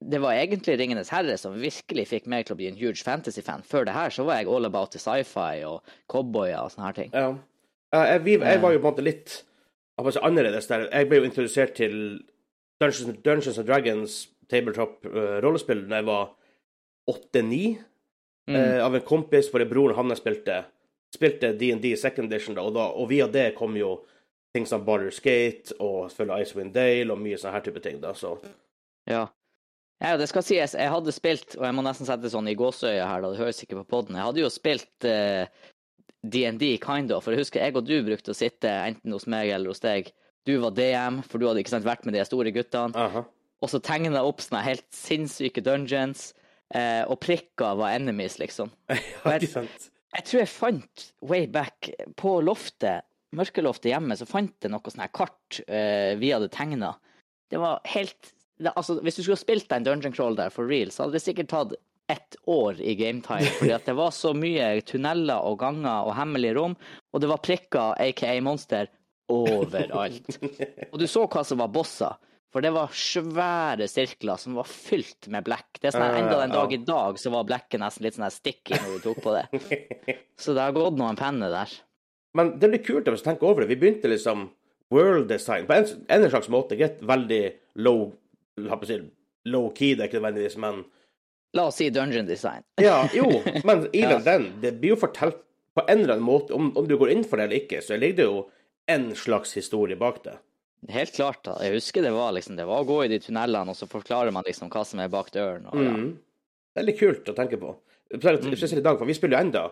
det 0.00 0.20
var 0.22 0.38
egentlig 0.38 0.78
Ringenes 0.78 1.10
herre 1.12 1.34
som 1.36 1.58
virkelig 1.58 2.06
fikk 2.08 2.28
meg 2.30 2.46
til 2.46 2.54
å 2.54 2.60
bli 2.60 2.70
en 2.70 2.78
huge 2.78 3.02
fantasy-fan. 3.02 3.66
Før 3.66 3.88
det 3.88 3.96
her 3.96 4.14
så 4.14 4.24
var 4.28 4.38
jeg 4.38 4.48
all 4.48 4.68
about 4.68 4.94
sci-fi 4.94 5.64
og 5.66 5.82
cowboyer 6.08 6.62
og 6.62 6.70
sånne 6.72 6.86
her 6.86 7.00
ting. 7.02 7.10
ja. 7.14 7.30
Jeg, 7.90 8.20
jeg, 8.22 8.38
jeg 8.38 8.60
var 8.62 8.70
jo 8.70 8.78
på 8.78 8.86
en 8.86 8.92
måte 8.92 9.02
litt 9.02 9.32
annerledes 9.98 10.68
der. 10.70 10.84
Jeg 10.92 11.08
ble 11.10 11.18
jo 11.18 11.26
introdusert 11.26 11.72
til 11.74 11.94
Dungeons, 12.78 13.16
Dungeons 13.24 13.58
and 13.58 13.66
Dragons 13.66 14.18
tabletop-rollespill 14.50 15.82
da 15.90 15.98
jeg 15.98 16.06
var 16.06 16.30
åtte-ni. 17.10 17.64
Mm. 18.50 18.58
eh, 18.58 18.84
av 18.84 18.96
en 18.98 19.06
kompis, 19.06 19.50
for 19.50 19.64
broren 19.70 19.96
hans 19.96 20.20
spilte 20.20 20.64
spilte 21.14 21.52
D&D 21.58 21.96
second 21.96 22.32
edition, 22.32 22.54
da, 22.54 22.62
og, 22.62 22.74
da, 22.76 22.86
og 22.94 23.08
via 23.10 23.26
det 23.30 23.54
kom 23.58 23.76
jo 23.78 23.96
ting 24.54 24.66
som 24.66 24.84
Baldur's 24.86 25.20
Gate 25.22 25.74
og 25.78 26.10
selvfølgelig 26.10 26.46
Icewind 26.46 26.74
Dale 26.74 27.14
og 27.14 27.22
mye 27.22 27.38
sånne 27.38 27.54
her 27.56 27.64
type 27.66 27.82
ting. 27.82 28.00
da, 28.02 28.14
så 28.14 28.38
Ja. 29.10 29.28
Ja, 30.00 30.16
det 30.16 30.30
skal 30.30 30.42
sies, 30.42 30.72
jeg 30.72 30.88
hadde 30.88 31.12
spilt, 31.12 31.58
og 31.58 31.66
jeg 31.66 31.76
må 31.76 31.82
nesten 31.84 32.08
sette 32.08 32.24
det 32.24 32.30
sånn 32.32 32.48
i 32.48 32.56
gåseøya 32.56 33.04
her, 33.04 33.20
da 33.20 33.34
det 33.34 33.40
høres 33.42 33.58
ikke 33.60 33.82
på 33.82 33.90
podden, 33.98 34.16
jeg 34.16 34.24
hadde 34.24 34.40
jo 34.40 34.48
spilt 34.48 35.04
eh, 35.04 35.44
D&D 36.24 36.78
kind 36.80 37.12
of, 37.12 37.26
for 37.26 37.36
jeg 37.36 37.42
husker 37.42 37.60
jeg 37.60 37.76
og 37.76 37.84
du 37.84 37.98
brukte 38.06 38.32
å 38.32 38.38
sitte 38.38 38.70
enten 38.70 39.12
hos 39.12 39.26
meg 39.28 39.52
eller 39.52 39.68
hos 39.68 39.84
deg. 39.84 40.08
Du 40.48 40.54
var 40.62 40.72
DM, 40.72 41.20
for 41.20 41.36
du 41.36 41.44
hadde 41.50 41.60
ikke 41.60 41.74
sant 41.74 41.84
vært 41.84 42.08
med 42.08 42.16
de 42.16 42.24
store 42.24 42.52
guttene, 42.56 42.96
aha. 42.96 43.26
og 43.60 43.68
så 43.68 43.82
tegna 43.84 44.24
opp 44.24 44.40
sånne 44.40 44.62
helt 44.64 44.88
sinnssyke 44.96 45.60
dungeons, 45.60 46.30
eh, 46.74 47.02
og 47.06 47.20
prikker 47.22 47.78
var 47.80 47.96
enemies, 47.96 48.38
liksom. 48.42 48.72
Ja, 48.90 49.36
ikke 49.36 49.52
sant? 49.52 49.90
Jeg 50.10 50.26
tror 50.26 50.40
jeg 50.40 50.50
fant 50.50 51.04
way 51.22 51.46
back 51.46 51.92
på 52.18 52.40
loftet, 52.42 53.06
mørkeloftet 53.36 53.92
hjemme, 53.92 54.16
så 54.18 54.26
fant 54.26 54.56
jeg 54.58 54.72
noe 54.72 54.90
sånn 54.90 55.04
her 55.04 55.12
kart 55.14 55.60
eh, 55.68 56.16
vi 56.18 56.32
hadde 56.34 56.50
tegna. 56.50 56.96
Det 57.50 57.60
var 57.62 57.78
helt 57.92 58.32
det, 58.60 58.72
Altså, 58.74 58.98
hvis 59.00 59.16
du 59.16 59.22
skulle 59.22 59.38
ha 59.38 59.44
spilt 59.44 59.72
en 59.72 59.86
dungeon 59.86 60.14
crawl 60.14 60.36
der 60.38 60.50
for 60.52 60.68
real, 60.68 60.90
så 60.92 61.04
hadde 61.04 61.16
det 61.16 61.24
sikkert 61.24 61.52
tatt 61.52 61.76
ett 62.10 62.36
år 62.50 62.80
i 62.82 62.96
gametime. 62.98 63.46
Fordi 63.58 63.72
at 63.76 63.86
det 63.86 63.94
var 63.98 64.10
så 64.14 64.32
mye 64.36 64.72
tunneler 64.86 65.46
og 65.46 65.60
ganger 65.62 66.08
og 66.08 66.16
hemmelige 66.18 66.56
rom, 66.58 66.74
og 67.14 67.22
det 67.22 67.30
var 67.30 67.42
prikker, 67.46 67.94
aka 68.02 68.34
monster, 68.44 68.90
overalt. 69.30 70.40
Og 70.90 70.98
du 70.98 71.06
så 71.06 71.22
hva 71.30 71.44
som 71.46 71.60
var 71.62 71.70
bosser. 71.70 72.18
For 72.50 72.64
det 72.64 72.72
var 72.74 72.90
svære 72.96 73.86
sirkler 73.86 74.38
som 74.42 74.56
var 74.58 74.66
fylt 74.66 75.28
med 75.30 75.44
blekk. 75.46 75.78
Det 75.78 75.90
er 75.90 75.94
sånn 75.94 76.16
Enda 76.18 76.40
den 76.40 76.54
dag 76.54 76.72
i 76.74 76.80
dag 76.82 77.18
så 77.22 77.30
var 77.30 77.44
blekket 77.46 77.78
nesten 77.82 78.02
litt 78.06 78.16
sånn 78.16 78.26
her 78.26 78.34
sticky 78.34 78.74
når 78.80 78.96
du 78.96 79.04
tok 79.04 79.20
på 79.22 79.34
det. 79.36 79.44
Så 80.40 80.56
det 80.56 80.64
har 80.64 80.74
gått 80.74 80.98
noen 80.98 81.18
penner 81.20 81.52
der. 81.52 81.74
Men 82.34 82.56
det 82.58 82.72
blir 82.72 82.82
kult 82.82 83.06
hvis 83.10 83.22
du 83.22 83.28
tenker 83.28 83.46
over 83.52 83.62
det. 83.62 83.70
Vi 83.70 83.78
begynte 83.78 84.10
liksom 84.10 84.48
world 84.90 85.28
design 85.30 85.68
på 85.68 85.76
en, 85.78 85.86
en 86.10 86.26
slags 86.32 86.50
måte. 86.50 86.74
Greit, 86.80 86.98
veldig 87.06 87.42
low 87.86 88.08
si, 88.88 88.98
low 89.46 89.70
key, 89.70 89.94
det 89.94 90.04
er 90.04 90.10
ikke 90.10 90.18
nødvendigvis, 90.18 90.58
men 90.60 90.82
La 91.54 91.64
oss 91.66 91.78
si 91.80 91.88
dungeon 91.90 92.26
design. 92.26 92.62
Ja, 92.82 93.04
jo, 93.14 93.26
men 93.66 93.86
even 93.92 94.18
Ja. 94.18 94.18
den, 94.26 94.50
det 94.62 94.76
blir 94.82 94.96
jo 94.96 95.00
fortalt 95.06 95.38
på 95.74 95.82
en 95.86 96.02
eller 96.02 96.16
annen 96.16 96.26
måte, 96.26 96.54
om, 96.54 96.72
om 96.78 96.86
du 96.90 96.96
går 96.98 97.10
inn 97.14 97.22
for 97.26 97.38
det 97.38 97.46
eller 97.46 97.62
ikke, 97.62 97.80
så 97.82 97.94
ligger 97.98 98.16
det 98.20 98.26
jo 98.26 98.38
en 98.90 99.10
slags 99.14 99.54
historie 99.54 99.94
bak 99.98 100.22
det. 100.26 100.34
Helt 100.88 101.12
klart. 101.14 101.42
da. 101.44 101.58
Jeg 101.64 101.76
husker 101.76 102.02
det 102.02 102.14
var 102.14 102.32
liksom, 102.32 102.56
det 102.56 102.64
var 102.64 102.80
å 102.80 102.88
gå 102.88 103.02
i 103.04 103.10
de 103.12 103.18
tunnelene, 103.20 103.70
og 103.70 103.76
så 103.76 103.88
forklarer 103.90 104.32
man 104.32 104.46
liksom 104.46 104.70
hva 104.72 104.84
som 104.88 105.02
er 105.02 105.12
bak 105.12 105.28
døren. 105.34 105.66
Og, 105.68 105.82
ja. 105.84 105.92
Mm. 105.92 106.10
Litt 106.80 106.98
kult 107.00 107.28
å 107.28 107.36
tenke 107.36 107.58
på. 107.60 107.74
Spesielt 108.10 108.46
spesielt 108.46 108.80
i 108.80 108.86
dag, 108.86 108.98
for 108.98 109.06
vi 109.06 109.14
spiller 109.14 109.36
jo 109.36 109.46
enda 109.46 109.64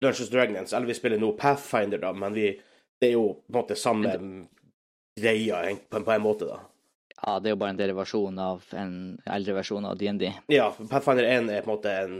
Dungeons 0.00 0.30
Dragons, 0.32 0.72
eller 0.72 0.88
vi 0.88 0.96
spiller 0.96 1.20
nå 1.20 1.34
Pathfinder, 1.38 2.00
da, 2.00 2.12
men 2.16 2.32
vi, 2.34 2.48
det 3.00 3.10
er 3.10 3.14
jo 3.18 3.26
på 3.36 3.52
en 3.52 3.58
måte 3.58 3.76
samme 3.76 4.14
greia 5.20 5.60
på, 5.90 6.00
på 6.00 6.14
en 6.14 6.24
måte, 6.24 6.48
da. 6.48 6.62
ja, 7.18 7.34
det 7.36 7.50
er 7.50 7.54
jo 7.54 7.60
bare 7.60 7.74
en 7.74 7.80
derivasjon 7.82 8.40
av 8.40 8.64
en 8.80 8.94
eldre 9.28 9.58
versjon 9.58 9.84
av 9.90 9.98
DND. 10.00 10.24
Ja, 10.54 10.70
Pathfinder 10.80 11.28
1 11.28 11.52
er 11.52 11.66
på 11.66 11.70
en 11.70 11.74
måte 11.74 11.94
en 12.06 12.16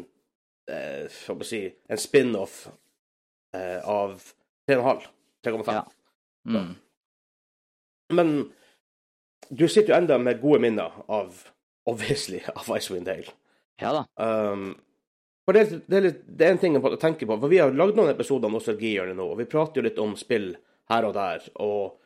eh, 0.68 1.06
hva 1.06 1.16
skal 1.16 1.40
vi 1.40 1.48
si, 1.48 1.62
en 1.88 2.02
spin-off 2.04 2.60
eh, 3.56 3.80
av 3.88 4.20
3,5. 4.68 5.08
3,5. 5.46 5.72
Ja. 5.72 5.86
Mm. 6.50 6.74
Men 8.10 8.34
du 9.50 9.66
sitter 9.68 9.92
jo 9.94 9.98
enda 9.98 10.18
med 10.22 10.40
gode 10.42 10.60
minner 10.62 11.00
av 11.10 11.44
obviously, 11.90 12.42
av 12.60 12.68
Icewind 12.76 13.08
Dale. 13.08 13.34
Ja 13.80 13.92
da. 13.96 14.04
Um, 14.20 14.74
for 15.46 15.56
det, 15.56 15.62
er- 15.64 15.80
det, 15.86 15.96
er 15.96 16.04
litt, 16.04 16.18
det 16.26 16.46
er 16.46 16.54
en 16.54 16.60
ting 16.62 16.76
å 16.78 16.96
tenke 17.00 17.26
på, 17.26 17.38
for 17.40 17.50
vi 17.50 17.58
har 17.62 17.72
lagd 17.74 17.96
noen 17.98 18.12
episoder 18.12 18.50
om 18.50 18.58
nostalgihjørnet 18.58 19.16
nå, 19.18 19.30
og 19.32 19.40
vi 19.40 19.48
prater 19.50 19.80
jo 19.80 19.86
litt 19.88 20.00
om 20.02 20.12
spill 20.20 20.52
her 20.92 21.06
og 21.08 21.14
der, 21.16 21.46
og 21.62 21.96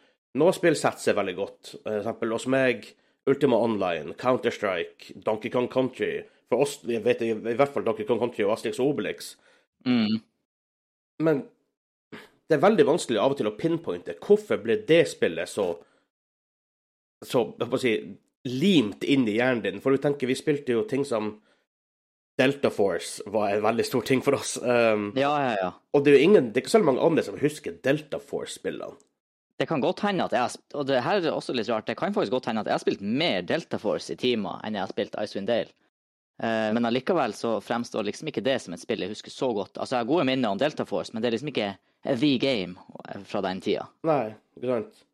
noen 0.41 0.55
spill 0.57 0.77
setter 0.79 1.03
seg 1.03 1.19
veldig 1.19 1.35
godt. 1.39 1.73
For 1.83 1.99
eksempel 1.99 2.33
hos 2.37 2.47
meg, 2.51 2.87
Ultima 3.31 3.59
Online, 3.65 4.15
Counter-Strike, 4.21 5.19
Donkey 5.25 5.51
Kong 5.53 5.69
Country. 5.73 6.23
For 6.53 6.65
oss, 6.65 6.79
vi 6.85 6.99
vet 7.03 7.23
i 7.25 7.33
hvert 7.35 7.73
fall 7.73 7.85
Donkey 7.87 8.07
Kong 8.09 8.21
Country 8.21 8.45
og 8.45 8.53
Asterix 8.57 8.81
og 8.83 8.93
Obelix. 8.93 9.31
Mm. 9.89 10.19
Men 11.25 11.41
det 12.13 12.59
er 12.59 12.65
veldig 12.65 12.85
vanskelig 12.89 13.21
av 13.23 13.33
og 13.33 13.39
til 13.41 13.49
å 13.49 13.55
pinpointe 13.57 14.17
hvorfor 14.21 14.61
ble 14.61 14.77
det 14.89 15.05
spillet 15.09 15.49
så 15.49 15.71
så 17.25 17.47
jeg 17.61 17.71
får 17.71 17.83
si, 17.83 17.95
limt 18.49 19.05
inn 19.05 19.29
i 19.29 19.39
hjernen 19.39 19.63
din. 19.65 19.81
For 19.85 19.95
du 19.95 20.03
tenker, 20.03 20.29
vi 20.29 20.37
spilte 20.39 20.77
jo 20.77 20.85
ting 20.89 21.05
som 21.09 21.37
Delta 22.39 22.71
Force 22.71 23.23
var 23.31 23.55
en 23.55 23.63
veldig 23.63 23.87
stor 23.87 24.03
ting 24.03 24.23
for 24.25 24.35
oss. 24.35 24.57
Um, 24.59 25.13
Ja, 25.17 25.31
ja, 25.43 25.55
ja. 25.61 25.71
Og 25.95 26.05
det 26.05 26.13
er 26.13 26.19
jo 26.19 26.29
ingen, 26.29 26.51
det 26.51 26.61
er 26.61 26.65
ikke 26.65 26.75
så 26.75 26.83
mange 26.83 27.05
andre 27.05 27.23
som 27.23 27.39
husker 27.39 27.77
Delta 27.85 28.19
Force-spillene. 28.19 28.99
Det 29.55 29.69
kan 29.71 29.81
godt 29.81 30.01
hende 30.03 30.25
at 30.25 30.33
jeg 30.35 30.59
Og 30.75 30.87
det 30.89 30.99
her 31.05 31.23
er 31.23 31.31
også 31.31 31.55
litt 31.55 31.69
rart. 31.71 31.87
Det 31.87 31.95
kan 31.97 32.15
faktisk 32.15 32.33
godt 32.35 32.49
hende 32.51 32.65
at 32.65 32.67
jeg 32.67 32.75
har 32.75 32.83
spilt 32.83 33.01
mer 33.01 33.43
Delta 33.47 33.79
Force 33.79 34.13
i 34.13 34.19
timer 34.19 34.59
enn 34.67 34.75
jeg 34.75 34.83
har 34.83 34.91
spilt 34.91 35.15
Icewind 35.15 35.47
Dale. 35.47 35.71
Uh, 36.43 36.75
men 36.75 36.83
allikevel 36.89 37.37
så 37.39 37.61
fremstår 37.63 38.03
liksom 38.09 38.33
ikke 38.33 38.43
det 38.43 38.59
som 38.65 38.75
et 38.75 38.83
spill 38.83 39.07
jeg 39.07 39.15
husker 39.15 39.31
så 39.31 39.53
godt. 39.55 39.79
Altså, 39.79 39.95
jeg 39.95 40.03
har 40.03 40.11
gode 40.11 40.27
minner 40.27 40.51
om 40.51 40.59
Delta 40.59 40.83
Force, 40.85 41.15
men 41.15 41.23
det 41.23 41.31
er 41.31 41.37
liksom 41.37 41.53
ikke 41.55 41.77
the 42.19 42.33
game 42.43 42.75
fra 43.31 43.45
den 43.47 43.63
tida. 43.63 43.87
Nei, 44.03 44.35
ikke 44.59 44.73
sant? 44.73 45.05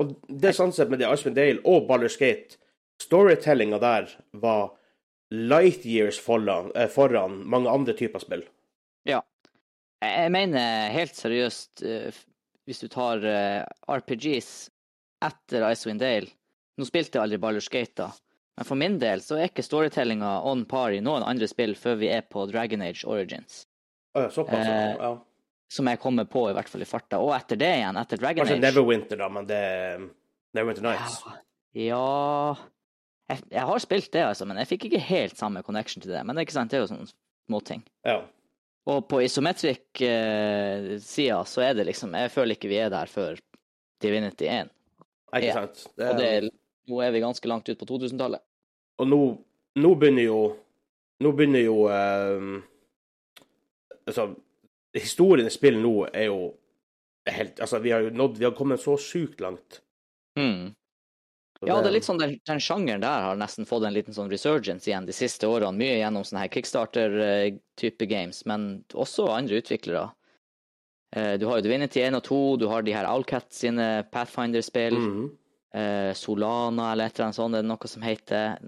Og 0.00 0.14
det 0.28 0.50
er 0.50 0.56
sånn 0.56 0.74
med 0.90 1.00
det 1.02 1.10
Icewind 1.10 1.36
Dale 1.38 1.62
og 1.70 1.86
Ballers 1.88 2.16
Gate, 2.18 2.58
storytellinga 3.02 3.78
der 3.82 4.10
var 4.42 4.72
light 5.34 5.86
years 5.86 6.18
foran, 6.20 6.72
eh, 6.74 6.88
foran 6.88 7.42
mange 7.48 7.70
andre 7.70 7.94
typer 7.94 8.22
spill. 8.22 8.44
Ja. 9.06 9.22
Jeg 10.02 10.30
mener 10.34 10.90
helt 10.92 11.14
seriøst, 11.16 11.82
eh, 11.82 12.12
hvis 12.66 12.80
du 12.82 12.88
tar 12.88 13.24
eh, 13.24 13.64
RPGs 13.88 14.70
etter 15.24 15.64
Icewind 15.70 16.00
Dale 16.00 16.28
Nå 16.74 16.82
spilte 16.88 17.20
jeg 17.20 17.22
aldri 17.22 17.38
Ballers 17.38 17.68
Gate, 17.70 17.94
da, 17.94 18.08
men 18.58 18.66
for 18.66 18.74
min 18.74 18.96
del 18.98 19.20
så 19.22 19.36
er 19.38 19.46
ikke 19.46 19.62
storytellinga 19.62 20.40
on 20.42 20.64
par 20.66 20.90
i 20.90 20.98
noen 20.98 21.22
andre 21.22 21.46
spill 21.46 21.76
før 21.78 22.00
vi 22.00 22.08
er 22.10 22.24
på 22.26 22.48
Dragon 22.50 22.82
Age 22.82 23.06
Origins. 23.06 23.60
Såpass, 24.34 24.66
ja. 24.66 25.12
Som 25.74 25.88
jeg 25.90 25.98
kommer 26.02 26.28
på, 26.30 26.44
i 26.50 26.54
hvert 26.54 26.68
fall 26.70 26.84
i 26.84 26.86
farta. 26.86 27.18
Og 27.18 27.32
etter 27.34 27.58
det 27.58 27.72
igjen, 27.80 27.96
etter 27.98 28.20
Dragon 28.20 28.44
Kanskje 28.44 28.60
Age 28.60 28.68
Neverwinter, 28.68 29.18
da, 29.18 29.26
men 29.32 29.48
det 29.48 29.58
er 29.58 30.04
Neverwinter 30.54 30.86
Nights. 30.86 31.16
Ja 31.74 32.04
jeg, 33.30 33.38
jeg 33.54 33.64
har 33.68 33.78
spilt 33.82 34.10
det, 34.12 34.22
altså, 34.28 34.46
men 34.48 34.58
jeg 34.60 34.70
fikk 34.74 34.82
ikke 34.88 35.08
helt 35.08 35.36
samme 35.40 35.60
connection 35.64 36.00
til 36.04 36.12
det. 36.12 36.22
Men 36.24 36.32
det 36.34 36.40
er 36.42 36.46
ikke 36.48 36.58
sant, 36.58 36.70
det 36.72 36.78
er 36.78 36.84
jo 36.84 36.92
sånne 36.92 37.10
småting. 37.10 37.80
Ja. 38.06 38.18
Og 38.90 38.98
på 39.08 39.16
isometric-sida 39.24 41.38
så 41.48 41.58
er 41.64 41.72
det 41.78 41.86
liksom 41.88 42.08
Jeg 42.18 42.34
føler 42.34 42.52
ikke 42.52 42.68
vi 42.68 42.82
er 42.84 42.90
der 42.92 43.08
før 43.08 43.32
Divinity 44.04 44.46
1. 44.50 44.68
Ikke 45.38 45.56
sant? 45.56 45.76
Det 45.96 46.04
Og 46.10 46.14
det 46.20 46.26
er, 46.28 46.42
nå 46.92 46.96
er 47.00 47.10
vi 47.14 47.24
ganske 47.24 47.48
langt 47.48 47.70
ut 47.70 47.80
på 47.80 47.88
2000-tallet. 47.88 48.42
Og 49.00 49.06
nå, 49.08 49.20
nå 49.80 49.90
begynner 49.98 50.24
jo 50.28 50.40
Nå 51.24 51.28
begynner 51.34 51.62
jo 51.64 51.76
eh, 51.90 52.42
Altså, 54.04 54.22
historien 54.94 55.46
i 55.46 55.50
spillet 55.52 55.82
nå 55.82 56.06
er 56.12 56.28
jo 56.30 56.54
helt 57.26 57.60
Altså, 57.60 57.78
vi 57.80 57.90
har 57.94 58.04
jo 58.04 58.10
nådd 58.12 58.38
Vi 58.38 58.44
har 58.44 58.52
kommet 58.56 58.80
så 58.82 58.96
sjukt 59.00 59.40
langt. 59.40 59.80
Mm. 60.38 60.74
Ja, 61.64 61.78
det 61.80 61.88
er 61.88 61.94
litt 61.94 62.04
sånn 62.04 62.18
den, 62.20 62.34
den 62.44 62.60
sjangeren 62.60 63.00
der 63.00 63.22
har 63.24 63.38
nesten 63.40 63.64
fått 63.64 63.86
en 63.88 63.94
liten 63.94 64.12
sånn 64.12 64.28
resurgence 64.28 64.90
igjen 64.90 65.06
de 65.08 65.14
siste 65.16 65.48
årene. 65.48 65.78
Mye 65.78 65.94
gjennom 66.02 66.26
sånne 66.26 66.42
her 66.44 66.50
Kickstarter-type 66.52 68.08
games, 68.10 68.42
men 68.44 68.84
også 68.92 69.30
andre 69.32 69.62
utviklere. 69.62 70.10
Eh, 71.16 71.38
Du 71.40 71.46
har 71.48 71.56
jo 71.60 71.64
Divinity 71.64 72.02
1 72.04 72.18
og 72.18 72.24
2, 72.26 72.40
du 72.60 72.66
har 72.68 72.84
de 72.84 72.92
her 72.92 73.08
Owlcat 73.08 73.48
sine 73.54 74.04
Pathfinder-spill. 74.12 74.98
Mm 74.98 75.14
-hmm. 75.16 75.32
Solana 76.14 76.92
eller 76.92 77.06
et 77.06 77.16
eller 77.16 77.24
annet 77.24 77.34
sånt, 77.34 77.52
det 77.52 77.58
er 77.58 77.62
noe 77.66 77.88
som 77.88 78.02
heter. 78.02 78.58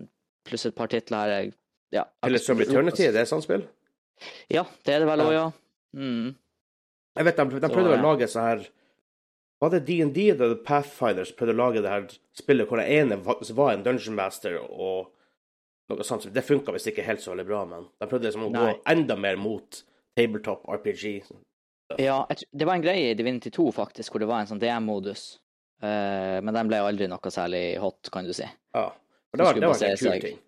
Pluss 0.45 0.67
et 0.67 0.75
par 0.75 0.87
titler 0.89 1.29
her. 1.31 1.53
Ja, 1.91 2.05
Eller 2.25 2.39
Sub 2.39 2.61
Eternity, 2.61 3.11
det 3.13 3.21
er 3.21 3.25
sånt 3.25 3.45
spill? 3.45 3.63
Ja, 4.49 4.65
det 4.85 4.95
er 4.95 4.99
det 5.01 5.07
vel 5.07 5.19
Ja. 5.19 5.25
òg, 5.27 5.33
ja. 5.33 5.53
Mm. 5.97 6.35
Jeg 7.17 7.25
vet, 7.25 7.39
de, 7.39 7.45
de 7.57 7.69
Så, 7.69 7.73
prøvde 7.73 7.93
vel 7.95 8.03
å 8.03 8.11
lage 8.11 8.29
sånn 8.29 8.45
her 8.45 8.65
Var 9.65 9.71
det 9.73 9.79
DND 9.89 10.19
eller 10.35 10.59
Pathfinders 10.67 11.33
prøvde 11.33 11.55
å 11.57 11.61
lage 11.63 11.83
det 11.85 11.93
her 11.93 12.09
spillet 12.37 12.69
hvor 12.69 12.83
den 12.83 12.93
ene 12.93 13.17
var 13.25 13.73
en 13.73 13.85
dungeon 13.87 14.19
master 14.19 14.59
og 14.61 15.15
noe 15.89 16.05
sånt? 16.05 16.29
Det 16.35 16.45
funka 16.45 16.75
visst 16.75 16.91
ikke 16.91 17.07
helt 17.07 17.25
så 17.25 17.33
veldig 17.33 17.47
bra, 17.49 17.63
men 17.71 17.89
de 17.89 18.11
prøvde 18.11 18.29
liksom 18.29 18.49
å 18.49 18.53
gå 18.53 18.69
enda 18.93 19.17
mer 19.17 19.41
mot 19.41 19.81
tabletop 20.19 20.69
RPG. 20.69 21.23
Ja, 21.97 22.19
det 22.29 22.69
var 22.69 22.75
en 22.75 22.85
greie 22.85 23.13
i 23.13 23.17
Divinity 23.17 23.53
2 23.55 23.71
faktisk, 23.73 24.13
hvor 24.13 24.21
det 24.21 24.29
var 24.29 24.43
en 24.43 24.51
sånn 24.51 24.61
DM-modus. 24.61 25.27
Eh, 25.83 26.39
men 26.43 26.57
den 26.57 26.71
ble 26.71 26.81
aldri 26.83 27.09
noe 27.11 27.33
særlig 27.33 27.77
hot, 27.81 28.11
kan 28.13 28.27
du 28.27 28.35
si. 28.37 28.49
Ja. 28.75 28.89
For 29.31 29.39
det 29.39 29.47
var, 29.47 29.61
det 29.61 29.71
var 29.71 29.85
en 29.87 30.01
kul 30.01 30.25
ting. 30.25 30.41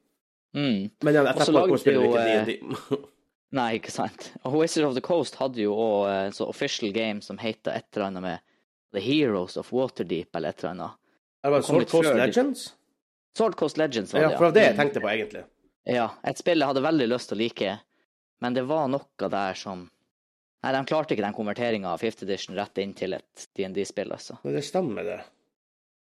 Mm. 0.57 0.81
Men 1.05 1.15
ja, 1.15 1.23
så 1.29 1.31
etterpå 1.45 1.65
kom 1.69 1.81
spillet 1.81 2.03
jo, 2.03 2.11
ikke 2.13 2.27
DND. 2.27 3.07
Nei, 3.57 3.79
ikke 3.79 3.93
sant. 3.93 4.33
Og 4.45 4.59
Wizard 4.61 4.85
of 4.85 4.97
the 4.97 5.03
Coast 5.05 5.39
hadde 5.41 5.63
jo 5.63 5.73
òg 5.73 6.09
en 6.13 6.35
så 6.37 6.49
official 6.51 6.93
game 6.93 7.23
som 7.25 7.39
heter 7.41 7.79
et 7.79 7.87
eller 7.97 8.11
annet 8.11 8.25
med 8.27 8.45
The 8.93 9.01
Heroes 9.01 9.57
of 9.57 9.71
Waterdeep, 9.73 10.37
eller 10.37 10.53
et 10.53 10.65
eller 10.65 10.75
annet. 10.75 10.99
Det 11.43 11.53
var 11.55 11.65
Sword 11.65 11.89
Coast 11.89 12.11
før 12.11 12.19
Legends? 12.19 12.65
Sword 13.39 13.57
Coast 13.57 13.79
Legends 13.81 14.13
var 14.13 14.21
det, 14.21 14.31
Ja, 14.33 14.37
for 14.37 14.45
det 14.45 14.51
var 14.51 14.57
det 14.59 14.67
jeg 14.67 14.77
tenkte 14.81 15.05
på, 15.05 15.11
egentlig. 15.13 15.45
Ja, 15.89 16.11
et 16.29 16.41
spill 16.41 16.61
jeg 16.61 16.69
hadde 16.69 16.85
veldig 16.85 17.07
lyst 17.09 17.31
til 17.31 17.39
å 17.39 17.41
like, 17.41 17.75
men 18.45 18.57
det 18.57 18.67
var 18.69 18.91
noe 18.93 19.31
der 19.33 19.57
som 19.59 19.87
Nei, 20.59 20.73
de 20.75 20.81
klarte 20.91 21.15
ikke 21.15 21.23
den 21.23 21.37
konverteringa 21.37 21.93
av 21.95 22.01
5th 22.03 22.25
edition 22.27 22.57
rett 22.59 22.81
inn 22.83 22.91
til 22.99 23.15
et 23.15 23.45
DND-spill, 23.55 24.11
altså. 24.11 24.41
Men 24.43 24.57
det 24.57 24.65
stemmer, 24.67 25.07
det. 25.07 25.19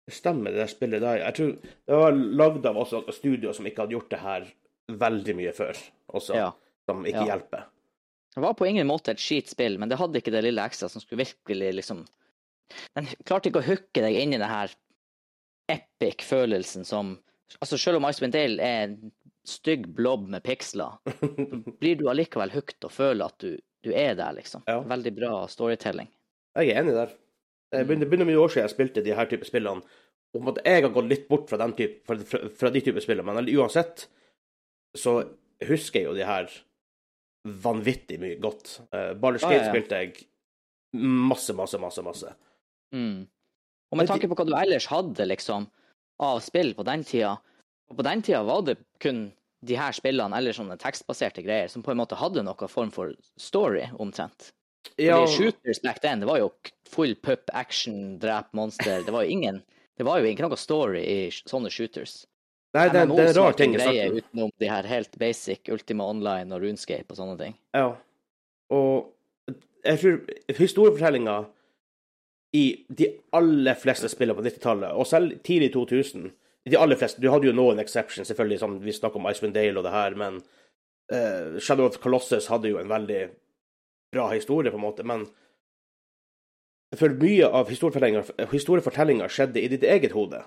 Det 0.06 0.14
stemmer, 0.14 0.54
det 0.54 0.60
der 0.62 0.70
spillet 0.70 1.02
der. 1.02 1.18
Jeg 1.24 1.34
tror 1.34 1.48
det 1.58 1.98
var 1.98 2.14
lagd 2.14 2.68
av 2.70 2.78
også 2.78 3.00
studioer 3.02 3.16
studio 3.18 3.54
som 3.56 3.66
ikke 3.66 3.82
hadde 3.82 3.96
gjort 3.96 4.12
det 4.14 4.20
her 4.22 4.46
veldig 5.02 5.34
mye 5.40 5.54
før, 5.56 5.80
også. 6.14 6.38
Ja. 6.38 6.52
Som 6.88 7.04
ikke 7.06 7.22
Ja. 7.24 7.26
hjelper. 7.36 7.64
Det 8.36 8.42
var 8.44 8.54
på 8.54 8.66
ingen 8.68 8.86
måte 8.86 9.10
et 9.14 9.18
skitspill, 9.22 9.78
men 9.78 9.88
det 9.88 9.98
hadde 9.98 10.20
ikke 10.20 10.30
det 10.34 10.42
lille 10.44 10.60
ekstra 10.62 10.88
som 10.90 11.00
skulle 11.00 11.24
virkelig 11.24 11.74
liksom 11.74 12.04
Den 12.96 13.06
klarte 13.24 13.46
ikke 13.48 13.60
å 13.62 13.66
hooke 13.66 14.02
deg 14.02 14.16
inn 14.18 14.34
i 14.34 14.38
den 14.38 14.48
her 14.50 14.72
epic-følelsen 15.70 16.84
som 16.84 17.18
Altså, 17.62 17.78
selv 17.78 18.00
om 18.00 18.04
Icewind 18.08 18.32
Dale 18.34 18.58
er 18.60 18.80
en 18.88 19.12
stygg 19.46 19.84
blob 19.94 20.24
med 20.28 20.42
piksler, 20.42 20.96
blir 21.80 21.94
du 22.00 22.08
allikevel 22.10 22.50
hooked 22.50 22.82
og 22.88 22.90
føler 22.90 23.28
at 23.30 23.36
du, 23.38 23.52
du 23.86 23.92
er 23.94 24.16
der, 24.18 24.32
liksom. 24.34 24.64
Ja. 24.66 24.80
Veldig 24.82 25.12
bra 25.14 25.30
storytelling. 25.48 26.08
Jeg 26.58 26.72
er 26.74 26.80
enig 26.82 26.96
der. 26.96 27.12
Det 27.70 27.84
Mm. 27.86 28.02
begynner, 28.02 28.26
mye 28.26 28.40
år 28.42 28.50
siden 28.50 28.66
jeg 28.66 28.74
spilte 28.74 29.04
de 29.06 29.14
her 29.14 29.30
type 29.30 29.46
spillene. 29.46 29.82
En 30.34 30.42
måte, 30.42 30.64
jeg 30.66 30.82
har 30.82 30.90
gått 30.90 31.06
litt 31.08 31.28
bort 31.30 31.46
fra, 31.48 31.56
den 31.62 31.72
type, 31.78 32.02
fra, 32.04 32.18
fra 32.58 32.70
de 32.74 32.80
type 32.82 33.00
spillene, 33.06 33.30
men 33.30 33.46
uansett 33.54 34.08
så 34.98 35.20
husker 35.62 36.00
jeg 36.02 36.08
jo 36.10 36.14
de 36.18 36.26
her 36.26 36.50
vanvittig 37.46 38.18
mye 38.22 38.36
godt. 38.42 38.80
Uh, 38.90 39.14
Baldur's 39.18 39.44
Ja, 39.44 39.50
ah, 39.50 39.56
ja, 39.56 39.62
ja. 39.64 39.70
spilte 39.72 40.02
jeg 40.02 40.26
masse, 40.92 41.54
masse, 41.56 41.78
masse. 41.78 42.02
masse. 42.02 42.34
Mm. 42.94 43.26
Og 43.92 43.98
med 44.00 44.10
tanke 44.10 44.28
på 44.28 44.36
hva 44.38 44.46
du 44.46 44.54
ellers 44.58 44.88
hadde, 44.90 45.26
liksom, 45.28 45.68
av 46.22 46.40
spill 46.44 46.72
på 46.74 46.84
den 46.86 47.02
tida 47.04 47.36
Og 47.90 47.98
på 47.98 48.04
den 48.06 48.22
tida 48.24 48.40
var 48.42 48.62
det 48.66 48.78
kun 49.02 49.28
de 49.66 49.76
her 49.78 49.94
spillene, 49.94 50.36
eller 50.36 50.54
sånne 50.54 50.76
tekstbaserte 50.78 51.42
greier, 51.42 51.70
som 51.70 51.82
på 51.82 51.92
en 51.92 52.00
måte 52.00 52.18
hadde 52.18 52.42
noen 52.44 52.70
form 52.70 52.90
for 52.94 53.14
story, 53.40 53.86
omtrent. 54.02 54.50
Ja, 55.00 55.20
Fordi 55.22 55.32
shooters 55.36 55.80
back 55.82 56.00
then, 56.02 56.20
det 56.20 56.28
var 56.28 56.38
jo 56.38 56.50
full 56.88 57.14
pup 57.14 57.50
action, 57.54 58.18
drep 58.22 58.52
monster. 58.52 59.02
Det 59.02 59.14
var 59.14 59.26
jo 59.26 59.30
ingen 59.30 59.62
Det 59.96 60.04
var 60.04 60.20
jo 60.20 60.28
ikke 60.28 60.44
noe 60.44 60.58
story 60.60 61.00
i 61.00 61.20
sånne 61.32 61.70
shooters. 61.72 62.26
Nei, 62.76 62.86
det, 62.92 63.02
det 63.10 63.26
er 63.30 63.36
rar 63.38 63.56
ting 63.58 63.74
i 63.74 63.80
greie 63.80 64.06
starten. 64.06 64.22
utenom 64.22 64.54
de 64.62 64.70
her 64.70 64.88
helt 64.90 65.18
basic 65.20 65.70
Ultima 65.72 66.06
Online 66.12 66.54
og 66.54 66.64
Runescape 66.64 67.12
og 67.12 67.18
sånne 67.18 67.36
ting. 67.40 67.54
Ja. 67.76 67.90
Og 68.74 69.12
jeg 69.86 70.02
tror 70.02 70.58
historiefortellinga 70.58 71.36
i 72.56 72.64
de 72.98 73.08
aller 73.36 73.78
fleste 73.78 74.10
spillene 74.10 74.38
på 74.38 74.44
90-tallet, 74.46 74.92
og 74.94 75.08
selv 75.08 75.38
tidlig 75.44 75.72
2000 75.74 76.30
De 76.66 76.78
aller 76.78 76.98
fleste 76.98 77.22
Du 77.22 77.28
hadde 77.30 77.46
jo 77.46 77.54
noen 77.54 77.78
exceptions, 77.78 78.26
selvfølgelig, 78.26 78.58
som 78.58 78.78
vi 78.82 78.94
snakker 78.94 79.20
om 79.20 79.28
Icewind 79.30 79.54
Dale 79.54 79.78
og 79.78 79.84
det 79.86 79.92
her, 79.94 80.16
men 80.18 80.40
uh, 81.12 81.58
Shadow 81.62 81.86
of 81.86 81.98
Colossus 82.02 82.48
hadde 82.50 82.72
jo 82.72 82.80
en 82.80 82.90
veldig 82.90 83.20
bra 84.14 84.30
historie, 84.32 84.72
på 84.72 84.80
en 84.80 84.86
måte, 84.86 85.06
men 85.06 85.28
for 86.96 87.14
mye 87.20 87.46
av 87.46 87.70
historiefortellinga 87.70 89.28
skjedde 89.30 89.62
i 89.62 89.70
ditt 89.70 89.84
eget 89.86 90.14
hode 90.16 90.42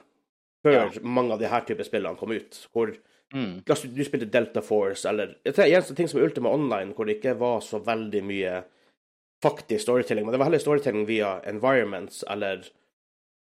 før 0.66 1.00
mange 1.04 1.36
av 1.36 1.40
de 1.42 1.50
her 1.52 1.64
type 1.68 1.86
spillene 1.88 2.20
kom 2.20 2.34
ut. 2.36 2.60
Hvor 2.74 2.94
Mm. 3.34 3.62
Du 3.64 4.04
spilte 4.06 4.26
Delta 4.26 4.62
Force, 4.62 5.10
eller 5.10 5.36
eneste 5.46 5.96
ting 5.96 6.08
som 6.10 6.20
er 6.20 6.26
Ultima 6.26 6.50
Online, 6.50 6.96
hvor 6.98 7.06
det 7.06 7.20
ikke 7.20 7.36
var 7.38 7.60
så 7.62 7.78
veldig 7.86 8.24
mye 8.26 8.54
faktisk 9.44 9.84
storytelling, 9.86 10.26
men 10.26 10.34
det 10.34 10.40
var 10.42 10.50
heller 10.50 10.64
storytelling 10.64 11.06
via 11.08 11.36
environments, 11.48 12.24
eller 12.28 12.66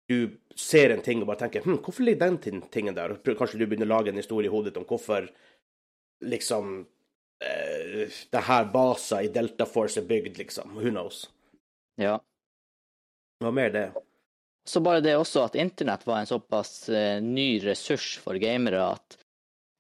du 0.10 0.38
ser 0.56 0.92
en 0.92 1.02
ting 1.04 1.22
og 1.22 1.28
bare 1.28 1.42
tenker 1.46 1.66
hm, 1.66 1.80
hvorfor 1.84 2.04
ligger 2.04 2.28
den 2.28 2.62
tingen 2.72 2.96
der? 2.96 3.16
Og 3.16 3.32
Kanskje 3.40 3.60
du 3.60 3.66
begynner 3.66 3.90
å 3.90 3.98
lage 3.98 4.12
en 4.12 4.20
historie 4.20 4.48
i 4.48 4.52
hodet 4.52 4.74
ditt 4.74 4.82
om 4.82 4.88
hvorfor 4.88 5.28
liksom 6.24 6.86
eh, 7.44 8.08
det 8.32 8.44
her 8.48 8.70
basen 8.72 9.26
i 9.26 9.32
Delta 9.32 9.68
Force 9.68 10.00
er 10.00 10.08
bygd, 10.08 10.38
liksom. 10.40 10.76
Who 10.80 10.92
knows? 10.92 11.26
Ja. 12.00 12.18
Hva 13.44 13.52
mer 13.54 13.74
det? 13.74 13.88
Så 14.68 14.82
bare 14.84 15.02
det 15.04 15.16
også 15.16 15.46
at 15.48 15.56
internett 15.56 16.04
var 16.08 16.20
en 16.20 16.30
såpass 16.30 16.90
eh, 16.90 17.22
ny 17.24 17.58
ressurs 17.64 18.18
for 18.20 18.36
gamere 18.42 18.82
at 18.98 19.18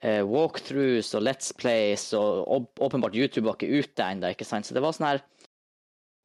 eh, 0.03 0.21
walkthroughs 0.23 1.11
og 1.17 1.25
Let's 1.27 1.51
Plays 1.57 2.13
og 2.15 2.69
åpenbart 2.79 3.17
YouTube 3.17 3.49
var 3.49 3.57
ikke 3.57 3.83
ute 3.83 4.05
ennå, 4.05 4.31
ikke 4.31 4.47
sant. 4.47 4.67
Så 4.67 4.77
det 4.77 4.83
var 4.85 4.95
sånn 4.95 5.09
her 5.09 5.23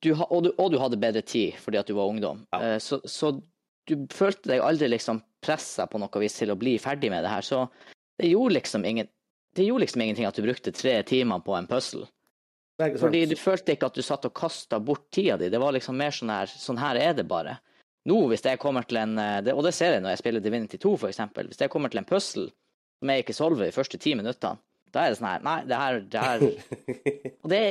du, 0.03 0.13
og, 0.15 0.39
du, 0.47 0.51
og 0.59 0.71
du 0.75 0.79
hadde 0.83 1.01
bedre 1.03 1.23
tid 1.27 1.59
fordi 1.63 1.81
at 1.81 1.91
du 1.91 1.97
var 1.99 2.11
ungdom. 2.11 2.45
Ja. 2.55 2.75
Eh, 2.75 2.79
så, 2.83 3.01
så 3.05 3.35
du 3.91 4.07
følte 4.15 4.53
deg 4.53 4.63
aldri 4.63 4.93
liksom 4.93 5.23
pressa 5.43 5.89
på 5.91 5.99
noe 5.99 6.23
vis 6.23 6.39
til 6.39 6.55
å 6.55 6.59
bli 6.59 6.77
ferdig 6.83 7.11
med 7.11 7.25
det 7.27 7.33
her. 7.33 7.47
Så 7.47 7.65
det 8.21 8.31
gjorde 8.31 8.61
liksom 8.61 8.87
ingen 8.87 9.11
det 9.53 9.67
gjorde 9.67 9.85
liksom 9.85 10.01
ingenting 10.01 10.25
at 10.25 10.39
du 10.39 10.47
brukte 10.47 10.73
tre 10.73 10.95
timer 11.03 11.43
på 11.45 11.53
en 11.59 11.67
puzzle. 11.69 12.07
Fordi 12.81 13.27
du 13.29 13.35
følte 13.37 13.75
ikke 13.75 13.91
at 13.91 13.99
du 13.99 14.03
satt 14.03 14.25
og 14.25 14.33
kasta 14.35 14.79
bort 14.81 15.11
tida 15.13 15.37
di. 15.37 15.51
Det 15.53 15.61
var 15.61 15.75
liksom 15.77 15.99
mer 15.99 16.15
sånn 16.15 16.33
her 16.33 16.49
Sånn 16.49 16.81
her 16.81 16.97
er 16.97 17.13
det 17.19 17.27
bare. 17.29 17.59
Nå, 18.11 18.19
hvis 18.33 18.43
jeg 18.43 18.59
kommer 18.59 18.87
til 18.89 18.99
en 18.99 19.15
eh, 19.21 19.53
Og 19.55 19.63
det 19.63 19.75
ser 19.77 19.97
jeg 19.97 20.03
når 20.03 20.17
jeg 20.17 20.23
spiller 20.23 20.43
Divinity 20.43 20.81
2, 20.83 20.97
for 21.05 21.13
eksempel. 21.13 21.47
Hvis 21.51 21.61
jeg 21.63 21.71
kommer 21.71 21.93
til 21.93 22.03
en 22.03 22.09
puzzle 22.09 22.49
som 23.03 23.11
jeg 23.11 23.25
ikke 23.25 23.37
solver 23.37 23.67
de 23.67 23.75
første 23.75 23.99
ti 23.99 24.15
minuttene, 24.19 24.59
da 24.93 25.05
er 25.05 25.13
det 25.13 25.19
sånn 25.19 25.31
her 25.31 25.47
Nei, 25.47 25.57
det 25.67 25.79
her, 25.79 26.01
det 26.13 26.23
her 26.23 26.43
Og 27.43 27.49
det, 27.51 27.63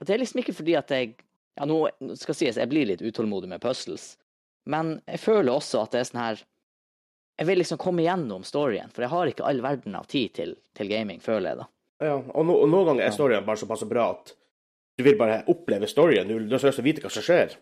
det 0.00 0.14
er 0.14 0.22
liksom 0.22 0.42
ikke 0.42 0.56
fordi 0.56 0.76
at 0.78 0.94
jeg 0.94 1.12
Ja, 1.58 1.66
nå 1.68 1.84
skal 2.16 2.38
sies, 2.38 2.56
jeg 2.56 2.70
blir 2.70 2.88
litt 2.88 3.02
utålmodig 3.04 3.50
med 3.50 3.60
puzzles, 3.60 4.14
men 4.64 4.94
jeg 5.04 5.20
føler 5.20 5.52
også 5.52 5.82
at 5.82 5.92
det 5.92 6.00
er 6.00 6.08
sånn 6.08 6.22
her 6.22 6.44
Jeg 7.42 7.48
vil 7.50 7.60
liksom 7.60 7.80
komme 7.82 8.06
gjennom 8.06 8.46
storyen, 8.48 8.92
for 8.94 9.04
jeg 9.04 9.12
har 9.12 9.32
ikke 9.32 9.44
all 9.50 9.60
verden 9.64 9.98
av 9.98 10.06
tid 10.08 10.32
til, 10.38 10.54
til 10.78 10.88
gaming, 10.88 11.20
føler 11.20 11.50
jeg, 11.50 11.60
da. 11.60 11.66
Ja, 12.02 12.14
og, 12.18 12.46
no, 12.46 12.56
og 12.64 12.70
noen 12.70 12.88
ganger 12.88 13.06
er 13.06 13.14
storyen 13.14 13.44
bare 13.46 13.60
såpass 13.60 13.84
bra 13.88 14.08
at 14.14 14.32
du 14.98 15.04
vil 15.06 15.16
bare 15.18 15.42
oppleve 15.50 15.88
storyen. 15.88 16.28
Du, 16.28 16.38
du 16.44 16.52
har 16.52 16.60
så 16.60 16.68
lyst 16.68 16.80
til 16.80 16.84
å 16.84 16.88
vite 16.88 17.04
hva 17.04 17.10
som 17.12 17.24
skjer. 17.24 17.54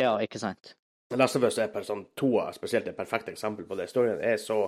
Ja, 0.00 0.12
ikke 0.22 0.40
sant? 0.42 0.74
Last 1.14 1.36
of 1.36 1.44
Us 1.46 1.58
er 1.60 1.68
per, 1.72 1.84
sånn, 1.86 2.06
toa 2.16 2.48
spesielt 2.56 2.88
et 2.88 2.96
perfekt 2.96 3.28
eksempel 3.30 3.66
på 3.68 3.76
det. 3.78 3.90
Storyen 3.90 4.22
er 4.24 4.38
så 4.40 4.58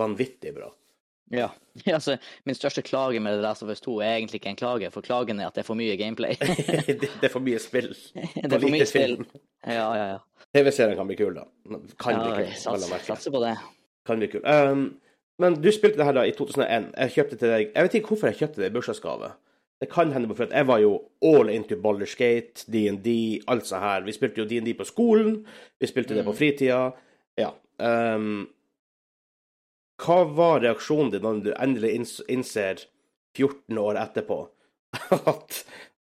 vanvittig 0.00 0.52
bra. 0.56 0.72
Ja. 1.30 1.48
altså, 1.96 2.16
min 2.44 2.54
største 2.54 2.82
klage 2.82 3.20
med 3.20 3.38
The 3.38 3.42
Last 3.42 3.62
of 3.62 3.70
Us 3.70 3.80
2 3.80 4.00
er 4.00 4.16
egentlig 4.16 4.40
ikke 4.42 4.52
en 4.54 4.60
klage, 4.60 4.90
for 4.94 5.06
klagen 5.06 5.40
er 5.40 5.48
at 5.48 5.56
det 5.56 5.64
er 5.64 5.68
for 5.68 5.78
mye 5.78 5.96
gameplay. 6.00 6.36
det, 6.86 6.98
det 7.00 7.30
er 7.30 7.32
for 7.32 7.44
mye 7.44 7.62
spill. 7.62 7.90
det 8.14 8.50
er 8.50 8.58
for 8.58 8.72
mye 8.72 8.88
spill. 8.88 9.18
Ja, 9.66 9.88
ja, 9.96 10.04
ja. 10.14 10.46
TV-serien 10.54 10.98
kan 10.98 11.08
bli 11.08 11.16
kul, 11.18 11.34
da. 11.38 11.48
Kan 11.98 12.20
bli 12.20 12.30
ja 12.30 12.36
kul. 12.36 12.36
vi 12.36 12.44
vel 12.44 12.60
satser, 12.60 13.02
satser 13.08 13.34
på 13.34 13.42
det. 13.42 13.56
Kan 14.06 14.22
bli 14.22 14.30
kul. 14.36 14.44
Um, 14.46 14.86
men 15.42 15.58
du 15.60 15.68
spilte 15.74 16.00
det 16.00 16.06
her 16.08 16.16
da 16.16 16.24
i 16.24 16.32
2001. 16.32 16.92
Jeg 16.96 17.12
kjøpte 17.12 17.36
til 17.36 17.50
deg 17.52 17.66
Jeg 17.74 17.84
vet 17.84 17.96
ikke 17.98 18.14
hvorfor 18.14 18.30
jeg 18.30 18.38
kjøpte 18.38 18.62
det 18.62 18.70
i 18.70 18.76
bursdagsgave. 18.76 19.34
Det 19.80 19.90
kan 19.92 20.12
hende 20.12 20.32
for 20.34 20.48
jeg 20.48 20.66
var 20.66 20.78
jo 20.80 20.92
all 21.22 21.50
into 21.52 21.76
Ballerskate, 21.76 22.64
DND, 22.72 23.42
alt 23.46 23.66
så 23.68 23.76
her. 23.82 24.06
Vi 24.06 24.12
spilte 24.16 24.40
jo 24.40 24.46
DND 24.48 24.72
på 24.78 24.86
skolen, 24.88 25.42
vi 25.78 25.86
spilte 25.90 26.14
det 26.16 26.24
på 26.24 26.32
Mm. 26.32 26.36
fritida. 26.38 26.92
Ja. 27.36 27.50
Um, 27.78 28.46
hva 30.00 30.24
var 30.36 30.60
reaksjonen 30.64 31.10
din 31.12 31.22
når 31.22 31.42
du 31.44 31.50
endelig 31.54 31.90
innser 32.28 32.86
14 33.36 33.76
år 33.78 33.98
etterpå 34.00 34.38
at 35.32 35.64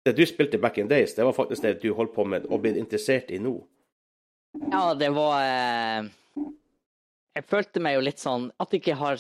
det 0.06 0.14
du 0.16 0.22
spilte 0.26 0.58
back 0.62 0.78
in 0.78 0.86
days, 0.88 1.14
det 1.14 1.24
var 1.26 1.32
faktisk 1.34 1.62
det 1.62 1.80
du 1.82 1.92
holdt 1.94 2.14
på 2.14 2.24
med 2.24 2.46
og 2.46 2.62
ble 2.62 2.76
interessert 2.78 3.30
i 3.34 3.38
nå? 3.42 3.56
Ja, 4.70 4.94
det 4.94 5.10
var 5.12 5.42
eh, 5.42 6.06
Jeg 7.36 7.44
følte 7.50 7.80
meg 7.82 7.98
jo 7.98 8.04
litt 8.06 8.22
sånn 8.22 8.46
At 8.62 8.70
jeg 8.72 8.80
ikke 8.80 8.94
har 8.96 9.18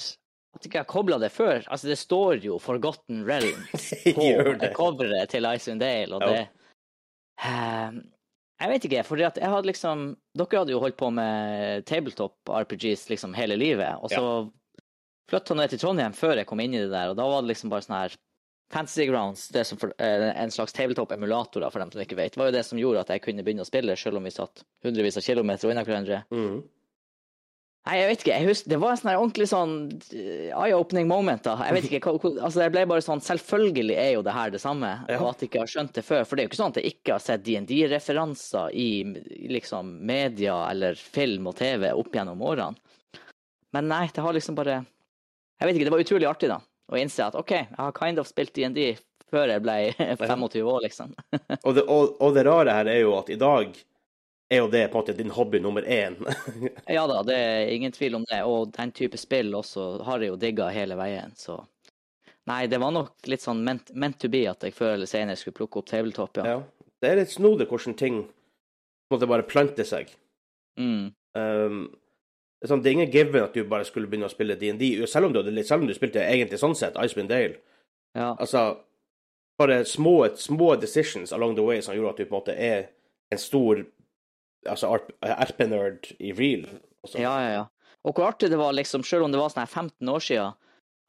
at 0.56 0.64
jeg 0.64 0.70
ikke 0.72 0.82
har 0.82 0.90
kobla 0.90 1.18
det 1.22 1.30
før. 1.34 1.62
Altså, 1.68 1.88
det 1.90 1.98
står 2.00 2.42
jo 2.44 2.58
'Forgotten 2.58 3.24
Realms' 3.28 3.92
på 4.16 4.72
coveret 4.74 5.28
til 5.32 5.44
Icewind 5.46 5.80
Dale, 5.80 6.16
og 6.16 6.22
Ja. 6.22 6.32
det 6.32 6.48
eh, 7.44 8.02
Jeg 8.58 8.68
vet 8.72 8.84
ikke, 8.88 9.04
for 9.04 9.20
jeg 9.20 9.32
hadde 9.36 9.68
liksom 9.68 10.16
Dere 10.36 10.58
hadde 10.62 10.72
jo 10.72 10.80
holdt 10.80 10.96
på 10.96 11.10
med 11.12 11.84
tabletop 11.84 12.36
RPGs 12.48 13.08
liksom 13.12 13.34
hele 13.36 13.56
livet, 13.56 13.98
og 14.00 14.08
så 14.10 14.50
flytta 15.30 15.56
jeg 15.60 15.70
til 15.70 15.78
Trondheim 15.82 16.14
før 16.14 16.36
jeg 16.36 16.46
kom 16.46 16.60
inn 16.60 16.74
i 16.74 16.78
det 16.78 16.90
der, 16.90 17.10
og 17.10 17.16
da 17.18 17.26
var 17.28 17.42
det 17.42 17.50
liksom 17.52 17.70
bare 17.70 17.84
sånn 17.84 17.98
her 18.00 18.16
Fantasy 18.72 19.06
Grounds, 19.06 19.48
det 19.54 19.64
som 19.66 19.78
for, 19.78 19.92
eh, 19.98 20.32
en 20.42 20.50
slags 20.50 20.72
tabletop-emulator, 20.72 21.70
for 21.70 21.78
dem 21.78 21.90
som 21.92 22.00
ikke 22.02 22.16
vet, 22.16 22.36
var 22.36 22.46
jo 22.48 22.56
det 22.56 22.64
som 22.66 22.78
gjorde 22.78 23.00
at 23.04 23.08
jeg 23.08 23.22
kunne 23.22 23.44
begynne 23.46 23.62
å 23.62 23.68
spille, 23.68 23.94
selv 23.96 24.16
om 24.16 24.24
vi 24.24 24.30
satt 24.34 24.64
hundrevis 24.82 25.16
av 25.16 25.22
kilometer 25.22 25.70
unna 25.70 25.84
hverandre. 25.84 26.24
Mm. 26.32 26.64
Nei, 27.86 27.96
jeg 28.00 28.06
vet 28.10 28.22
ikke. 28.24 28.32
Jeg 28.34 28.46
husker, 28.48 28.70
det 28.72 28.78
var 28.82 28.90
en 28.90 28.98
sånn 28.98 29.12
ordentlig 29.14 29.46
sånn 29.46 29.74
eh, 30.10 30.48
eye-opening 30.50 31.06
moment. 31.06 31.44
da. 31.46 31.52
Jeg 31.68 31.76
vet 31.76 31.84
ikke, 32.00 32.14
altså 32.42 32.64
Jeg 32.64 32.72
ble 32.74 32.82
bare 32.90 33.04
sånn 33.04 33.22
Selvfølgelig 33.22 33.94
er 34.02 34.08
jo 34.16 34.24
det 34.26 34.34
her 34.34 34.50
det 34.50 34.60
samme, 34.62 34.90
Ja. 35.06 35.20
og 35.20 35.28
at 35.30 35.44
jeg 35.44 35.50
ikke 35.52 35.62
har 35.62 35.70
skjønt 35.70 35.92
det 35.94 36.04
før. 36.06 36.24
For 36.26 36.34
det 36.34 36.42
er 36.42 36.48
jo 36.48 36.50
ikke 36.52 36.60
sånn 36.62 36.74
at 36.74 36.80
jeg 36.82 36.92
ikke 36.96 37.14
har 37.14 37.22
sett 37.22 37.44
DND-referanser 37.46 38.74
i 38.74 38.88
liksom 39.54 39.94
media 40.06 40.58
eller 40.70 40.98
film 40.98 41.46
og 41.52 41.56
TV 41.62 41.92
opp 41.94 42.10
gjennom 42.18 42.42
årene. 42.42 42.74
Men 43.76 43.88
nei, 43.90 44.06
det 44.14 44.22
har 44.24 44.34
liksom 44.34 44.56
bare 44.58 44.80
Jeg 45.60 45.68
vet 45.70 45.76
ikke, 45.78 45.86
det 45.88 45.94
var 45.94 46.02
utrolig 46.04 46.26
artig, 46.28 46.48
da. 46.52 46.58
Å 46.92 46.98
innse 47.00 47.24
at 47.26 47.34
OK, 47.38 47.50
jeg 47.54 47.78
har 47.78 47.94
kind 47.96 48.18
of 48.22 48.26
spilt 48.28 48.52
DND 48.54 48.96
før 49.30 49.50
jeg 49.50 49.62
ble 49.64 49.78
25 50.20 50.66
år, 50.70 50.82
liksom. 50.84 51.14
Og, 51.66 51.72
det, 51.78 51.82
og, 51.86 52.16
og 52.22 52.34
det 52.36 52.44
rare 52.46 52.74
her 52.80 52.90
er 52.92 53.00
jo 53.02 53.14
at 53.18 53.30
i 53.34 53.38
dag 53.40 53.72
er 54.48 54.60
jo 54.62 54.68
det 54.70 54.88
på 54.88 54.98
en 54.98 55.02
måte 55.02 55.14
din 55.16 55.30
hobby 55.30 55.60
nummer 55.60 55.82
én. 55.82 56.16
Ja 56.96 57.06
da, 57.10 57.22
det 57.26 57.36
er 57.36 57.72
ingen 57.74 57.92
tvil 57.92 58.14
om 58.14 58.24
det. 58.30 58.42
Og 58.44 58.70
den 58.76 58.92
type 58.94 59.18
spill 59.18 59.54
også 59.54 60.04
har 60.06 60.22
jeg 60.22 60.32
jo 60.34 60.38
digga 60.40 60.68
hele 60.74 60.98
veien, 60.98 61.34
så 61.36 61.64
Nei, 62.46 62.68
det 62.70 62.78
var 62.78 62.92
nok 62.94 63.26
litt 63.26 63.42
sånn 63.42 63.64
meant, 63.66 63.88
meant 63.98 64.20
to 64.22 64.28
be 64.30 64.44
at 64.46 64.62
jeg 64.62 64.74
før 64.76 64.92
eller 64.94 65.08
senere 65.10 65.34
skulle 65.34 65.56
plukke 65.56 65.80
opp 65.80 65.88
tabletop, 65.90 66.38
ja. 66.38 66.52
ja. 66.54 66.90
Det 67.02 67.08
er 67.10 67.18
litt 67.18 67.32
snodig 67.32 67.66
hvordan 67.66 67.96
ting 67.98 68.20
på 68.22 69.10
en 69.10 69.16
måte 69.16 69.28
bare 69.30 69.46
planter 69.50 69.86
seg. 69.88 70.12
Mm. 70.78 71.08
Um, 71.34 71.80
det, 71.90 72.68
er 72.68 72.70
sånn, 72.70 72.84
det 72.84 72.92
er 72.92 72.96
ingen 73.00 73.10
given 73.10 73.42
at 73.42 73.56
du 73.58 73.66
bare 73.66 73.88
skulle 73.88 74.06
begynne 74.06 74.30
å 74.30 74.32
spille 74.32 74.54
DND, 74.60 74.84
selv 75.10 75.34
selv 75.66 75.82
om 75.82 75.90
du 75.90 75.94
spilte 75.96 76.22
egentlig 76.22 76.62
sånn 76.62 76.78
sett 76.78 76.94
Icewind 77.02 77.34
Dale. 77.34 77.58
Ja. 78.14 78.30
Altså, 78.38 78.62
bare 79.58 79.82
små, 79.84 80.14
små 80.38 80.76
decisions 80.78 81.34
along 81.34 81.58
the 81.58 81.66
way 81.66 81.82
som 81.82 81.98
gjorde 81.98 82.14
at 82.14 82.22
du 82.22 82.28
på 82.28 82.30
en 82.30 82.38
måte 82.38 82.54
er 82.54 82.88
en 83.34 83.42
stor 83.42 83.82
altså 84.68 84.90
RP-nerd 85.22 86.12
i 86.20 86.32
real. 86.36 86.66
også. 87.04 87.18
ja, 87.22 87.34
ja, 87.46 87.50
ja. 87.60 87.64
Og 88.06 88.14
hvor 88.14 88.28
artig 88.28 88.50
det 88.52 88.58
var, 88.60 88.72
liksom, 88.76 89.02
selv 89.02 89.24
om 89.26 89.32
det 89.34 89.40
var 89.40 89.50
sånn 89.50 89.64
her 89.64 89.72
15 89.72 90.08
år 90.12 90.22
siden, 90.22 90.54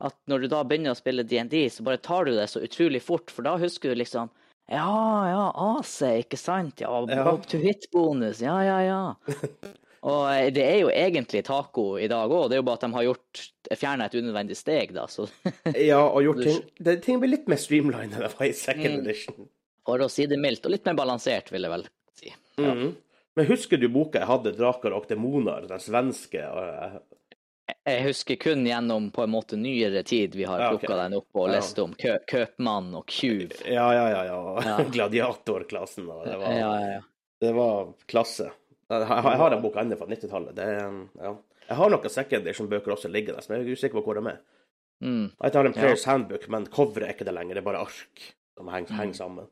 at 0.02 0.16
når 0.30 0.44
du 0.44 0.48
da 0.50 0.64
begynner 0.66 0.94
å 0.94 0.98
spille 0.98 1.24
DND, 1.26 1.56
så 1.74 1.84
bare 1.86 1.98
tar 2.02 2.26
du 2.26 2.32
det 2.38 2.48
så 2.50 2.62
utrolig 2.66 3.02
fort, 3.02 3.30
for 3.34 3.46
da 3.46 3.56
husker 3.62 3.94
du 3.94 4.00
liksom 4.02 4.30
Ja, 4.70 4.84
ja, 5.30 5.44
AC, 5.56 6.02
ikke 6.26 6.38
sant? 6.38 6.82
Ja, 6.84 6.90
up 7.32 7.46
to 7.48 7.58
hit-bonus, 7.62 8.42
ja, 8.44 8.58
ja, 8.66 8.80
ja. 8.84 9.02
Og 10.08 10.28
eh, 10.30 10.50
det 10.54 10.64
er 10.64 10.78
jo 10.84 10.90
egentlig 10.94 11.42
taco 11.48 11.98
i 12.00 12.08
dag 12.12 12.30
òg, 12.32 12.50
det 12.52 12.58
er 12.58 12.62
jo 12.62 12.66
bare 12.68 12.78
at 12.78 12.84
de 12.86 12.90
har 12.94 13.06
gjort 13.08 13.42
fjerna 13.80 14.06
et 14.10 14.18
unødvendig 14.20 14.58
steg, 14.60 14.92
da. 14.96 15.06
Så 15.10 15.26
Ja, 15.90 16.02
og 16.06 16.22
gjort 16.26 16.44
ting 16.46 16.60
det, 16.86 16.98
Ting 17.06 17.22
blir 17.24 17.32
litt 17.34 17.48
mer 17.50 17.60
streamlined 17.62 18.14
enn 18.18 18.26
det 18.28 18.34
var 18.38 18.46
i 18.50 18.54
second 18.58 19.00
Mm. 19.00 19.06
edition. 19.06 19.48
for 19.88 20.04
å 20.04 20.10
si 20.12 20.26
det 20.28 20.38
mildt, 20.40 20.66
og 20.68 20.74
litt 20.76 20.86
mer 20.86 20.98
balansert, 21.00 21.50
vil 21.54 21.64
jeg 21.64 21.72
vel 21.72 21.86
si. 22.20 22.34
Ja. 22.60 22.74
Mhm. 22.74 22.96
Men 23.38 23.46
husker 23.46 23.78
du 23.78 23.88
boka 23.94 24.18
jeg 24.20 24.28
hadde, 24.28 24.52
'Draker 24.58 24.94
og 24.98 25.06
demoner', 25.10 25.68
den 25.70 25.80
svenske? 25.84 26.42
Jeg 27.88 28.04
husker 28.06 28.36
kun 28.40 28.64
gjennom 28.68 29.10
på 29.12 29.24
en 29.26 29.30
måte 29.34 29.58
nyere 29.60 30.02
tid 30.08 30.36
vi 30.36 30.46
har 30.48 30.60
Ja, 30.60 30.70
ok. 30.74 30.80
plukka 30.82 30.96
den 31.04 31.14
opp 31.20 31.36
og 31.36 31.50
lest 31.52 31.80
om 31.84 31.94
kø 32.00 32.16
køpmann 32.28 32.94
og 32.96 33.06
tjuv. 33.12 33.52
Ja, 33.68 33.88
ja, 33.94 34.06
ja. 34.14 34.22
ja. 34.26 34.40
Ja. 34.66 34.78
Gladiatorklassen. 34.96 36.08
Og 36.10 36.26
det, 36.26 36.38
var, 36.40 36.52
Ja, 36.56 36.72
ja, 36.80 36.94
ja. 36.96 37.02
det 37.44 37.54
var 37.56 37.94
klasse. 38.08 38.50
Jeg 38.90 39.06
har, 39.10 39.22
jeg 39.32 39.38
har 39.42 39.52
en 39.58 39.62
bok 39.62 39.76
ennå 39.76 39.98
fra 40.00 40.08
90-tallet. 40.08 40.60
Er, 40.64 41.08
Ja. 41.22 41.36
Jeg 41.68 41.76
har 41.76 41.90
noen 41.92 42.10
second 42.10 42.46
edition-bøker 42.48 42.94
også 42.96 43.10
liggende, 43.12 43.42
men 43.50 43.60
jeg 43.60 43.68
er 43.68 43.76
usikker 43.76 44.00
på 44.00 44.04
hvor 44.08 44.16
de 44.16 44.30
er. 44.32 44.38
Mm. 45.04 45.26
Jeg 45.44 45.52
har 45.54 45.66
en 45.68 45.74
Ja. 45.76 45.96
Handbook, 46.06 46.48
men 46.50 46.66
coveret 46.72 47.04
er 47.10 47.14
ikke 47.14 47.26
det 47.28 47.34
lenger. 47.36 47.56
Det 47.56 47.62
er 47.62 47.66
bare 47.68 47.82
ark 47.84 48.22
som 48.58 48.68
henger, 48.72 48.92
Mm. 48.94 49.00
henger 49.00 49.14
sammen. 49.14 49.48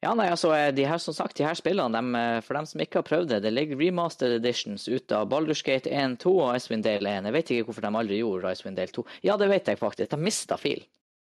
Ja, 0.00 0.14
nei, 0.16 0.30
altså, 0.32 0.54
eh, 0.56 0.70
de 0.72 0.86
her, 0.88 0.98
som 0.98 1.12
sagt, 1.12 1.36
de 1.36 1.44
her 1.44 1.56
spillene, 1.58 1.92
dem, 1.92 2.14
eh, 2.16 2.38
for 2.40 2.56
dem 2.56 2.66
som 2.66 2.80
ikke 2.80 3.02
har 3.02 3.04
prøvd 3.04 3.34
det, 3.34 3.42
det 3.44 3.52
ligger 3.52 3.76
remastered 3.76 4.38
editions 4.38 4.86
ute 4.88 5.16
av 5.16 5.28
Baldur's 5.28 5.60
Gate 5.64 5.92
1, 5.92 6.16
2 6.22 6.32
og 6.40 6.54
Icewind 6.56 6.86
Dale 6.86 7.12
1. 7.18 7.28
Jeg 7.28 7.36
vet 7.36 7.52
ikke 7.52 7.68
hvorfor 7.68 7.84
de 7.84 7.90
aldri 8.00 8.20
gjorde 8.22 8.52
Icewind 8.54 8.80
Dale 8.80 8.94
2. 8.96 9.04
Ja, 9.28 9.36
det 9.36 9.50
vet 9.52 9.68
jeg 9.68 9.80
faktisk. 9.80 10.10
De 10.14 10.16
mista 10.16 10.56
fil. 10.56 10.86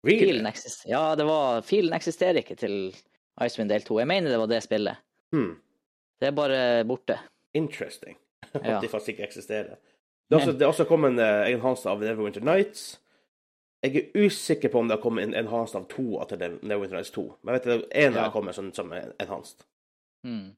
Really? 0.07 0.29
Filen, 0.29 0.47
eksis 0.51 0.81
ja, 0.91 1.03
det 1.15 1.27
var, 1.27 1.61
filen 1.63 1.95
eksisterer 1.95 2.41
ikke 2.41 2.57
til 2.59 2.77
Icewind 3.43 3.71
Dale 3.71 3.87
2. 3.87 3.99
Jeg 3.99 4.11
mener 4.11 4.31
det 4.31 4.39
var 4.39 4.51
det 4.51 4.63
spillet. 4.63 5.03
Hmm. 5.35 5.57
Det 6.23 6.31
er 6.31 6.39
bare 6.39 6.63
borte. 6.87 7.19
Interesting. 7.55 8.19
Ja. 8.53 8.77
At 8.77 8.83
de 8.85 8.89
faktisk 8.91 9.15
ikke 9.15 9.25
eksisterer. 9.25 9.79
Det 10.29 10.37
er 10.37 10.43
også, 10.43 10.53
det 10.53 10.63
er 10.63 10.69
også 10.69 10.85
kommet 10.85 11.15
en 11.15 11.21
uh, 11.23 11.47
enhanced 11.49 11.89
av 11.89 12.03
Neverwinter 12.03 12.43
Nights. 12.45 12.99
Jeg 13.83 13.97
er 13.97 14.27
usikker 14.27 14.69
på 14.71 14.79
om 14.79 14.89
det 14.89 14.97
har 14.97 15.03
kommet 15.03 15.25
en 15.25 15.35
enhanced 15.35 15.75
av 15.77 15.89
to 15.91 16.21
etter 16.23 16.39
Neverwinter 16.63 16.97
Nights 17.01 17.11
2. 17.11 17.25
Men 17.43 17.55
jeg 17.57 17.63
vet 17.65 17.89
en 18.05 18.15
Ja. 18.15 18.23
har 18.23 18.31
kommet 18.31 18.55
som, 18.55 18.73
som 18.73 18.93
enhanced. 18.93 19.65
Mm. 20.27 20.53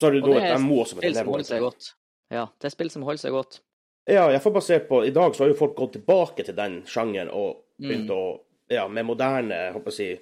Så 0.00 0.06
har 0.06 0.12
du 0.12 0.20
da 0.20 0.38
et 0.40 0.60
MMO 0.60 0.84
som 0.84 0.98
heter 1.00 1.24
Neverwinter. 1.24 1.92
Ja, 2.30 2.46
det 2.58 2.64
er 2.64 2.72
spill 2.72 2.90
som 2.90 3.02
holder 3.02 3.20
seg 3.20 3.32
godt. 3.32 3.60
Ja, 4.08 4.28
jeg 4.30 4.40
får 4.42 4.52
basert 4.52 4.88
på 4.88 5.02
I 5.06 5.10
dag 5.10 5.34
så 5.34 5.44
har 5.44 5.48
jo 5.52 5.58
folk 5.58 5.76
gått 5.76 5.92
tilbake 5.92 6.44
til 6.44 6.54
den 6.56 6.82
sjangeren 6.84 7.30
og 7.32 7.60
Mm. 7.80 7.88
begynt 7.88 8.10
å 8.10 8.40
Ja, 8.70 8.88
med 8.88 9.04
moderne, 9.04 9.50
jeg 9.50 9.72
håper 9.74 9.90
å 9.90 9.92
si 9.92 10.18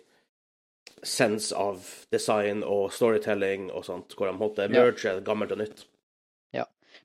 sense 1.05 1.53
av 1.57 1.79
design 2.11 2.63
og 2.65 2.91
storytelling 2.93 3.71
og 3.71 3.85
sånt, 3.85 4.15
hvor 4.17 4.27
de 4.31 4.37
holdt 4.39 4.57
det 4.57 4.71
merge 4.71 5.21
gammelt 5.25 5.53
og 5.53 5.59
nytt. 5.59 5.85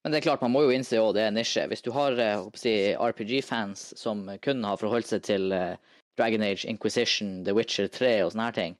Men 0.03 0.11
det 0.13 0.17
er 0.21 0.25
klart, 0.29 0.41
man 0.41 0.51
må 0.53 0.61
jo 0.63 0.71
innse 0.75 0.99
òg 1.01 1.13
det 1.17 1.23
er 1.27 1.31
nisje. 1.35 1.65
Hvis 1.67 1.81
du 1.83 1.91
har 1.91 2.17
eh, 2.21 2.41
si, 2.55 2.73
RPG-fans 2.95 3.93
som 3.99 4.25
kun 4.41 4.63
har 4.63 4.77
forholdt 4.79 5.09
seg 5.09 5.23
til 5.27 5.51
eh, 5.51 5.75
Dragon 6.17 6.41
Age, 6.45 6.65
Inquisition, 6.69 7.43
The 7.45 7.53
Witcher 7.57 7.87
3 7.91 8.11
og 8.25 8.31
sånne 8.33 8.45
her 8.49 8.55
ting, 8.57 8.77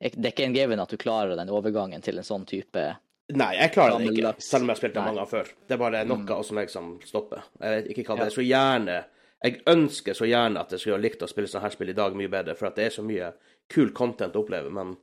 det 0.00 0.24
er 0.24 0.32
ikke 0.32 0.46
en 0.48 0.54
given 0.56 0.80
at 0.80 0.88
du 0.92 0.96
klarer 0.96 1.36
den 1.36 1.50
overgangen 1.52 2.00
til 2.04 2.16
en 2.20 2.24
sånn 2.24 2.46
type 2.48 2.86
Nei, 3.30 3.52
jeg 3.60 3.70
klarer 3.76 4.00
det 4.00 4.08
ikke, 4.16 4.30
selv 4.42 4.64
om 4.64 4.70
jeg 4.70 4.74
har 4.74 4.78
spilt 4.80 4.94
det 4.96 5.02
mange 5.04 5.18
ganger 5.20 5.28
før. 5.30 5.50
Det 5.68 5.74
er 5.76 5.78
bare 5.78 5.98
noe 6.08 6.18
Mm. 6.18 6.30
som 6.42 6.56
liksom 6.58 6.86
som 6.98 7.06
stopper. 7.06 7.44
Jeg 7.60 7.70
vet 7.76 7.90
ikke 7.92 8.04
hva 8.08 8.16
det 8.18 8.24
er. 8.26 8.32
Så 8.34 8.42
gjerne 8.42 8.96
Jeg 9.44 9.60
ønsker 9.70 10.16
så 10.18 10.26
gjerne 10.26 10.60
at 10.60 10.70
jeg 10.74 10.80
skulle 10.80 10.96
ha 10.98 11.02
likt 11.04 11.22
å 11.22 11.28
spille 11.30 11.46
sånne 11.48 11.62
her 11.62 11.70
spill 11.76 11.88
i 11.92 11.94
dag 11.96 12.16
mye 12.18 12.28
bedre, 12.28 12.56
for 12.58 12.66
at 12.66 12.74
det 12.76 12.84
er 12.88 12.90
så 12.96 13.04
mye 13.06 13.30
kul 13.70 13.92
content 13.96 14.34
å 14.34 14.42
oppleve, 14.42 14.68
men 14.74 14.96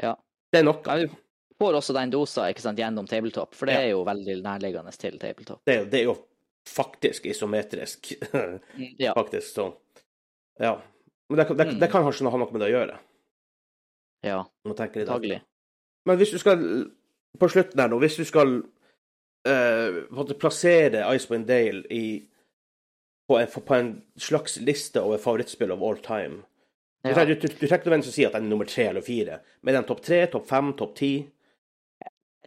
Ja. 0.00 0.14
det 0.52 0.60
er 0.60 0.64
noe. 0.64 1.08
Får 1.60 1.74
også 1.78 1.94
den 1.94 2.10
dosa 2.10 2.48
sant, 2.58 2.78
gjennom 2.78 3.06
tabletop, 3.06 3.54
for 3.54 3.66
det 3.70 3.74
er 3.78 3.88
jo 3.92 4.02
veldig 4.04 4.40
nærliggende 4.42 4.90
til 4.98 5.18
tabletop. 5.18 5.60
Det, 5.66 5.76
er- 5.76 5.84
det 5.90 6.00
er 6.00 6.04
jo 6.08 6.16
faktisk 6.68 7.26
isometrisk, 7.26 8.12
Ja. 8.98 9.12
faktisk, 9.14 9.54
så 9.54 9.74
Ja. 10.60 10.80
Men 11.30 11.38
det, 11.38 11.46
kan- 11.46 11.56
det, 11.56 11.66
Mm. 11.66 11.78
det 11.80 11.90
kan 11.90 12.02
kanskje 12.04 12.30
ha 12.30 12.36
noe 12.38 12.50
med 12.52 12.60
det 12.60 12.68
å 12.72 12.78
gjøre. 12.78 12.98
ja. 14.24 14.44
Antagelig. 14.66 15.40
Men 16.06 16.16
hvis 16.18 16.30
du 16.30 16.38
skal 16.38 16.90
På 17.38 17.48
slutten 17.48 17.80
her 17.80 17.88
nå, 17.88 17.98
hvis 17.98 18.16
du 18.16 18.24
skal 18.24 18.62
uh, 19.48 20.34
plassere 20.38 21.02
Icewind 21.16 21.46
Dale 21.46 21.82
i 21.90 22.22
på 23.28 23.38
en, 23.40 23.46
på 23.48 23.74
en 23.74 24.02
slags 24.18 24.58
liste 24.60 25.00
over 25.02 25.18
favorittspill 25.18 25.72
of 25.72 25.82
all 25.82 25.96
time 25.96 26.42
Ja. 27.04 27.10
du, 27.24 27.34
trenger 27.34 27.78
ikke 27.78 27.84
nødvendigvis 27.90 28.08
å 28.08 28.12
si 28.14 28.24
at 28.24 28.32
den 28.32 28.44
er 28.44 28.48
nummer 28.48 28.64
tre 28.66 28.84
eller 28.88 29.00
fire, 29.02 29.40
men 29.62 29.74
den 29.74 29.84
topp 29.84 30.00
tre, 30.02 30.26
topp 30.26 30.46
fem, 30.48 30.72
topp 30.72 30.94
ti 30.96 31.10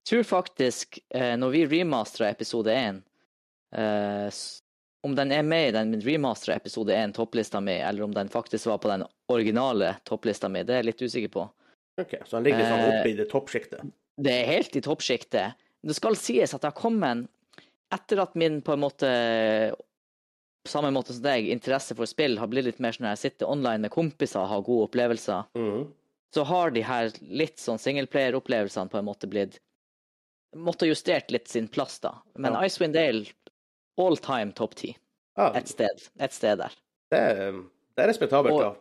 tror 0.10 0.24
faktisk, 0.24 1.00
eh, 1.10 1.36
når 1.38 1.54
vi 1.54 1.66
remastera 1.66 2.30
episode 2.30 2.74
1 2.74 3.02
eh, 3.76 4.30
Om 5.04 5.16
den 5.16 5.32
er 5.32 5.44
med 5.44 5.70
i 5.70 5.76
den 5.76 6.02
remastera 6.02 6.56
episode 6.58 6.96
1, 6.96 7.14
topplista 7.16 7.62
mi, 7.62 7.78
eller 7.78 8.04
om 8.04 8.14
den 8.14 8.30
faktisk 8.30 8.66
var 8.66 8.78
på 8.84 8.90
den 8.92 9.06
originale 9.32 9.96
topplista 10.04 10.50
mi, 10.50 10.64
det 10.64 10.74
er 10.74 10.82
jeg 10.82 10.90
litt 10.90 11.04
usikker 11.06 11.32
på. 11.32 11.46
Ok, 12.02 12.16
Så 12.26 12.38
den 12.38 12.48
ligger 12.50 12.66
Eh, 12.66 12.88
oppe 12.88 13.10
i 13.10 13.18
det 13.18 13.30
toppsjiktet. 13.32 13.84
Det 14.18 14.34
er 14.34 14.50
helt 14.50 14.76
i 14.76 14.82
toppsjiktet. 14.82 15.54
Det 15.84 15.96
skal 15.96 16.18
sies 16.18 16.54
at 16.54 16.64
jeg 16.64 16.72
har 16.72 16.82
kommet 16.82 17.28
Etter 17.94 18.20
at 18.20 18.34
min 18.36 18.58
på 18.62 18.74
en 18.74 18.82
måte 18.84 19.10
på 20.68 20.72
samme 20.74 20.90
måte 20.92 21.14
som 21.16 21.24
deg, 21.24 21.46
interesse 21.48 21.96
for 21.96 22.10
spill 22.10 22.36
har 22.36 22.50
blitt 22.52 22.66
litt 22.68 22.82
mer 22.84 22.92
sånn 22.92 23.08
at 23.08 23.16
jeg 23.16 23.32
sitter 23.32 23.48
online 23.48 23.86
med 23.86 23.94
kompiser 23.94 24.42
og 24.42 24.50
har 24.52 24.66
gode 24.68 24.90
opplevelser, 24.90 25.46
mm. 25.56 25.86
så 26.36 26.44
har 26.50 26.74
de 26.76 26.84
her 26.84 27.14
litt 27.22 27.64
sånn 27.64 27.80
singleplayer-opplevelsene 27.80 28.92
på 28.92 29.00
en 29.00 29.08
måte 29.08 29.30
blitt 29.32 29.56
Måtte 30.58 30.88
justert 30.90 31.30
litt 31.32 31.48
sin 31.52 31.68
plass, 31.72 32.00
da. 32.04 32.16
Men 32.36 32.54
Ja. 32.58 32.64
Icewind 32.66 32.94
Dale, 32.98 33.26
all 34.02 34.18
time 34.18 34.52
topp 34.58 34.76
ti. 34.76 34.96
Ja, 35.38 35.52
Et 35.56 35.68
sted. 35.70 36.08
Et 36.20 36.34
sted 36.34 36.58
der. 36.58 36.74
det, 37.12 37.20
er, 37.20 37.52
det 37.96 38.04
er 38.04 38.08
respektabelt, 38.12 38.54
Og- 38.56 38.62
da. 38.62 38.74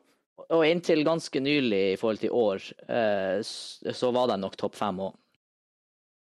Og 0.52 0.62
inntil 0.68 1.00
ganske 1.04 1.40
nylig 1.40 1.78
i 1.94 1.96
forhold 1.96 2.18
til 2.20 2.30
år, 2.30 2.62
eh, 2.92 3.40
så 3.42 4.10
var 4.12 4.28
den 4.28 4.40
nok 4.44 4.54
topp 4.60 4.74
fem 4.76 4.98
òg. 5.00 5.14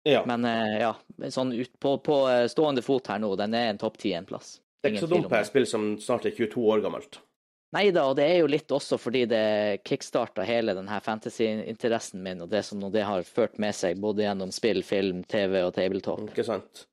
Ja. 0.07 0.23
Men 0.25 0.45
eh, 0.49 0.79
ja, 0.81 0.93
sånn 1.29 1.51
ut 1.53 1.73
på, 1.83 1.97
på 2.07 2.17
eh, 2.31 2.47
stående 2.49 2.81
fot 2.83 3.07
her 3.11 3.19
nå, 3.19 3.35
den 3.37 3.55
er 3.59 3.71
en 3.73 3.79
topp 3.79 3.99
ti 3.99 4.13
en 4.15 4.25
plass. 4.29 4.61
Det 4.81 4.89
er 4.91 4.95
ikke 4.95 5.07
så 5.09 5.11
dumt 5.11 5.29
på 5.29 5.37
et 5.41 5.49
spill 5.51 5.67
som 5.67 5.89
snart 6.01 6.25
er 6.31 6.31
22 6.39 6.63
år 6.71 6.81
gammelt. 6.85 7.19
Nei 7.77 7.91
da, 7.93 8.07
og 8.09 8.15
det 8.17 8.25
er 8.25 8.39
jo 8.41 8.49
litt 8.49 8.71
også 8.73 8.97
fordi 8.97 9.27
det 9.29 9.83
kickstarta 9.85 10.45
hele 10.49 10.73
denne 10.77 11.01
fantasy-interessen 11.05 12.23
min, 12.25 12.41
og 12.41 12.49
det 12.53 12.63
som 12.65 12.81
det 12.93 13.03
har 13.05 13.27
ført 13.29 13.59
med 13.61 13.77
seg, 13.77 13.99
både 14.01 14.25
gjennom 14.25 14.53
spill, 14.55 14.81
film, 14.87 15.21
TV 15.29 15.59
og 15.67 15.75
tabletop. 15.77 16.23
Ikke 16.31 16.47
sant? 16.49 16.87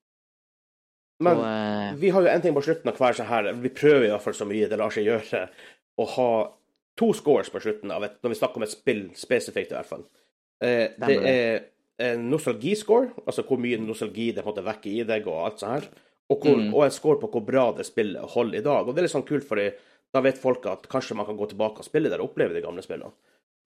Men 1.24 1.40
og, 1.40 1.46
uh... 1.48 1.94
vi 1.96 2.10
har 2.12 2.26
jo 2.26 2.28
en 2.28 2.44
ting 2.44 2.56
på 2.56 2.64
slutten 2.66 2.92
av 2.92 2.98
hver 3.00 3.16
sånn 3.16 3.30
her 3.30 3.46
Vi 3.56 3.70
prøver 3.72 4.04
i 4.04 4.10
hvert 4.12 4.20
fall 4.20 4.36
så 4.36 4.44
mye 4.44 4.66
det 4.68 4.76
lar 4.76 4.92
seg 4.92 5.06
gjøre 5.08 5.46
å 5.96 6.06
ha 6.12 6.30
to 7.00 7.08
scores 7.16 7.48
på 7.52 7.62
slutten 7.64 7.92
av 7.92 8.04
et, 8.04 8.18
når 8.20 8.34
vi 8.34 8.38
snakker 8.42 8.60
om 8.60 8.66
et 8.66 8.74
spill 8.74 9.02
spesifikt, 9.16 9.72
i 9.72 9.78
hvert 9.78 9.88
fall. 9.88 10.04
Eh, 10.64 10.92
det 11.00 11.16
er 11.28 11.64
en 12.04 12.28
nostalgiscore, 12.28 13.14
altså 13.24 13.44
hvor 13.48 13.60
mye 13.60 13.80
nostalgi 13.80 14.30
det 14.36 14.44
på 14.44 14.50
en 14.50 14.52
måte 14.52 14.64
vekker 14.64 14.92
i 14.92 15.08
deg, 15.08 15.28
og 15.28 15.42
alt 15.46 15.62
sånt 15.62 15.72
her. 15.72 15.88
Og, 16.26 16.40
hvor, 16.42 16.56
Mm. 16.58 16.72
og 16.74 16.84
en 16.84 16.90
score 16.90 17.20
på 17.20 17.30
hvor 17.32 17.44
bra 17.46 17.66
det 17.76 17.86
spillet 17.86 18.32
holder 18.32 18.58
i 18.58 18.64
dag. 18.64 18.84
Og 18.84 18.94
det 18.94 19.00
er 19.00 19.06
litt 19.06 19.14
sånn 19.14 19.28
kult, 19.28 19.46
fordi 19.46 19.70
da 20.16 20.24
vet 20.24 20.40
folk 20.40 20.64
at 20.70 20.88
kanskje 20.90 21.16
man 21.18 21.28
kan 21.28 21.36
gå 21.38 21.50
tilbake 21.52 21.84
og 21.84 21.86
spille 21.86 22.10
der 22.12 22.22
og 22.22 22.32
oppleve 22.32 22.56
de 22.56 22.64
gamle 22.64 22.84
spillene. 22.84 23.12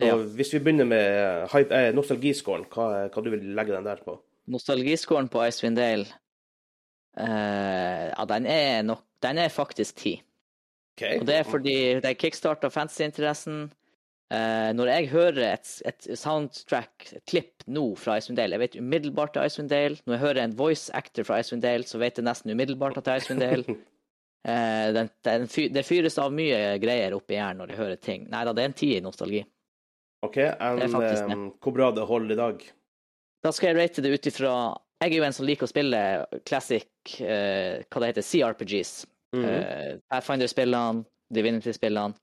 Ja. 0.00 0.16
Hvis 0.16 0.54
vi 0.54 0.62
begynner 0.64 0.88
med 0.88 1.54
eh, 1.76 1.90
nostalgiscoren, 1.92 2.64
hva, 2.72 3.06
hva 3.12 3.22
du 3.22 3.28
vil 3.34 3.50
legge 3.56 3.76
den 3.76 3.86
der 3.86 4.00
på? 4.04 4.16
nostalgiscoren 4.50 5.28
på 5.30 5.42
Icewind 5.46 5.78
Dale, 5.78 6.06
uh, 7.20 8.08
ja, 8.10 8.26
den 8.34 8.46
er 8.46 8.82
nok 8.86 9.06
Den 9.20 9.36
er 9.36 9.50
faktisk 9.52 9.96
ti. 10.00 10.14
Okay. 10.96 11.18
Og 11.20 11.26
det 11.28 11.34
er 11.36 11.44
fordi 11.44 11.74
det 12.00 12.14
kickstarta 12.16 12.70
fantasyinteressen. 12.72 13.66
Uh, 14.32 14.70
når 14.72 14.88
jeg 14.88 15.08
hører 15.10 15.40
et, 15.50 15.72
et 15.84 16.06
soundtrack, 16.16 17.10
et 17.12 17.24
klipp 17.28 17.66
nå 17.66 17.82
fra 18.00 18.16
Icewind 18.16 18.38
Dale 18.38 18.54
Jeg 18.54 18.62
vet 18.62 18.78
umiddelbart 18.78 19.34
det 19.34 19.42
er 19.42 19.50
Icewind 19.50 19.68
Dale. 19.68 19.98
Når 20.06 20.14
jeg 20.14 20.20
hører 20.20 20.40
en 20.44 20.56
voice 20.56 20.94
actor 20.96 21.26
fra 21.28 21.42
Icewind 21.42 21.62
Dale, 21.62 21.84
så 21.84 22.00
vet 22.00 22.16
jeg 22.16 22.24
nesten 22.24 22.54
umiddelbart 22.54 22.96
at 22.96 23.04
det 23.04 23.12
er 23.12 23.20
Icewind 23.20 23.44
Dale. 23.44 23.76
Eh, 24.48 24.92
den, 24.92 25.08
den, 25.24 25.48
fyr, 25.48 25.68
det 25.68 25.82
fyres 25.84 26.18
av 26.18 26.32
mye 26.32 26.78
greier 26.80 27.12
oppi 27.16 27.36
hjernen 27.36 27.60
når 27.60 27.72
jeg 27.72 27.80
hører 27.80 28.00
ting. 28.00 28.28
Nei 28.32 28.44
da, 28.48 28.54
det 28.56 28.62
er 28.62 28.70
en 28.70 28.78
tid 28.78 28.94
i 28.96 29.02
nostalgi. 29.04 29.42
OK, 30.24 30.36
en, 30.36 30.80
det. 30.80 31.36
hvor 31.60 31.72
bra 31.72 31.90
det 31.96 32.06
holder 32.08 32.34
i 32.34 32.40
dag? 32.40 32.64
Da 33.44 33.52
skal 33.56 33.70
jeg 33.70 33.78
rate 33.78 34.04
det 34.04 34.12
ut 34.12 34.26
ifra 34.28 34.52
Jeg 35.00 35.14
er 35.14 35.16
jo 35.16 35.24
en 35.24 35.32
som 35.32 35.46
liker 35.48 35.64
å 35.64 35.70
spille 35.70 36.00
classic 36.44 36.90
uh, 37.24 37.80
hva 37.88 38.02
det 38.02 38.10
heter, 38.10 38.26
CRPGs. 38.26 39.06
Mm 39.32 39.44
-hmm. 39.44 39.94
uh, 39.94 40.00
Pathfinder-spillene, 40.12 41.04
Divinity-spillene. 41.32 42.14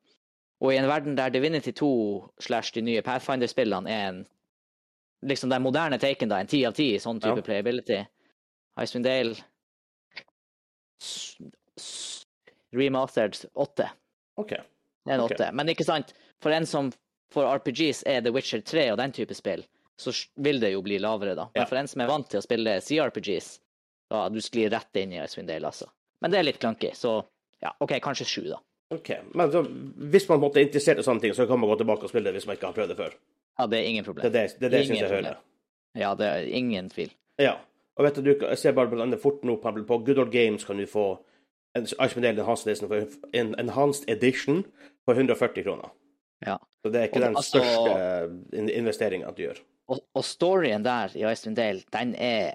Og 0.61 0.73
i 0.73 0.77
en 0.77 0.87
verden 0.87 1.17
der 1.17 1.29
Divinity 1.29 1.71
2 1.71 2.33
slash 2.39 2.73
de 2.73 2.81
nye 2.81 3.01
Pathfinder-spillene 3.01 3.89
er 3.89 4.07
en 4.09 4.25
liksom 5.21 5.49
den 5.49 5.61
moderne 5.61 5.97
taken, 5.97 6.29
da, 6.29 6.39
en 6.39 6.47
ti 6.47 6.65
av 6.65 6.73
ti, 6.73 6.99
sånn 6.99 7.19
type 7.19 7.37
Ja. 7.37 7.41
playability. 7.41 8.05
Icewind 8.77 9.05
Dale 9.05 9.35
Remastered 12.77 13.39
8. 13.55 13.89
OK. 14.37 14.49
Det 14.53 15.11
er 15.13 15.17
en 15.17 15.25
8. 15.25 15.33
Okay. 15.35 15.51
Men 15.57 15.71
ikke 15.73 15.85
sant, 15.87 16.13
for 16.43 16.53
en 16.55 16.65
som 16.69 16.91
for 17.33 17.47
RPGs 17.57 18.03
er 18.07 18.21
The 18.23 18.31
Witcher 18.31 18.61
3 18.63 18.89
og 18.93 18.97
den 19.01 19.11
type 19.15 19.35
spill, 19.35 19.65
så 19.99 20.13
vil 20.45 20.59
det 20.61 20.69
jo 20.75 20.81
bli 20.85 20.99
lavere, 21.01 21.33
da. 21.35 21.47
Men 21.55 21.63
Ja. 21.63 21.65
for 21.65 21.75
en 21.79 21.87
som 21.89 22.01
er 22.01 22.07
vant 22.07 22.29
til 22.29 22.39
å 22.39 22.43
spille 22.45 22.77
CRPGs, 22.81 23.59
da 24.11 24.27
du 24.29 24.39
sklir 24.39 24.69
rett 24.71 24.95
inn 25.01 25.11
i 25.13 25.19
Icewind 25.23 25.49
Dale, 25.49 25.67
altså. 25.67 25.89
Men 26.21 26.31
det 26.31 26.39
er 26.39 26.43
litt 26.47 26.59
clunky, 26.61 26.91
så 26.95 27.17
ja, 27.63 27.73
OK, 27.83 27.97
kanskje 27.99 28.25
7, 28.29 28.49
da. 28.53 28.59
Ok, 28.95 29.09
Men 29.35 29.51
så, 29.51 29.63
hvis 30.13 30.29
man 30.29 30.39
måtte 30.39 30.61
er 30.61 30.67
interessert 30.69 30.99
i 31.01 31.03
sånne 31.03 31.19
ting, 31.25 31.33
så 31.35 31.47
kan 31.47 31.59
man 31.59 31.67
gå 31.69 31.75
tilbake 31.81 32.03
og 32.07 32.09
spille 32.13 32.29
det 32.29 32.37
hvis 32.37 32.45
man 32.47 32.55
ikke 32.55 32.69
har 32.69 32.77
prøvd 32.77 32.93
det 32.93 32.97
før. 33.01 33.17
Ja, 33.59 33.65
det 33.67 33.79
er 33.81 33.89
ingen 33.89 34.03
Det 34.05 34.07
problem. 34.13 34.31
det, 34.31 34.43
det, 34.61 34.69
det 34.71 34.83
Ingen 34.85 34.85
synes 34.87 35.01
jeg 35.01 35.09
hører. 35.09 35.37
Ja, 35.97 36.13
det 36.15 36.27
er 36.29 36.47
ingen 36.55 36.89
tvil. 36.93 37.11
Ja. 37.41 37.57
Og 37.97 38.05
vet 38.05 38.19
du, 38.23 38.29
jeg 38.45 38.57
ser 38.61 38.71
bare 38.77 38.87
blant 38.87 39.01
annet 39.03 39.19
fort 39.19 39.43
nå 39.43 39.57
på, 39.57 39.73
på 39.89 39.97
Good 40.05 40.19
Old 40.21 40.31
Games 40.31 40.63
kan 40.63 40.77
du 40.77 40.85
få 40.85 41.17
en 41.75 41.83
Icewind 41.83 42.25
Enhanced 42.25 42.83
Enhanced 43.33 44.09
Edition 44.09 44.63
for 45.05 45.13
140 45.15 45.63
kroner. 45.63 45.89
Ja. 46.45 46.57
Så 46.83 46.91
det 46.91 46.99
er 47.01 47.03
ikke 47.09 47.19
Og 47.19 47.21
den 47.21 47.35
altså- 47.35 47.59
største 47.59 48.57
in- 48.57 48.69
investeringen 48.69 49.33
du 49.35 49.41
gjør. 49.41 49.59
Og, 49.87 49.99
og 50.13 50.23
storyen 50.23 50.83
der 50.83 51.15
i 51.15 51.23
Icewind 51.31 51.55
Dale, 51.55 51.81
den 51.93 52.15
er 52.15 52.53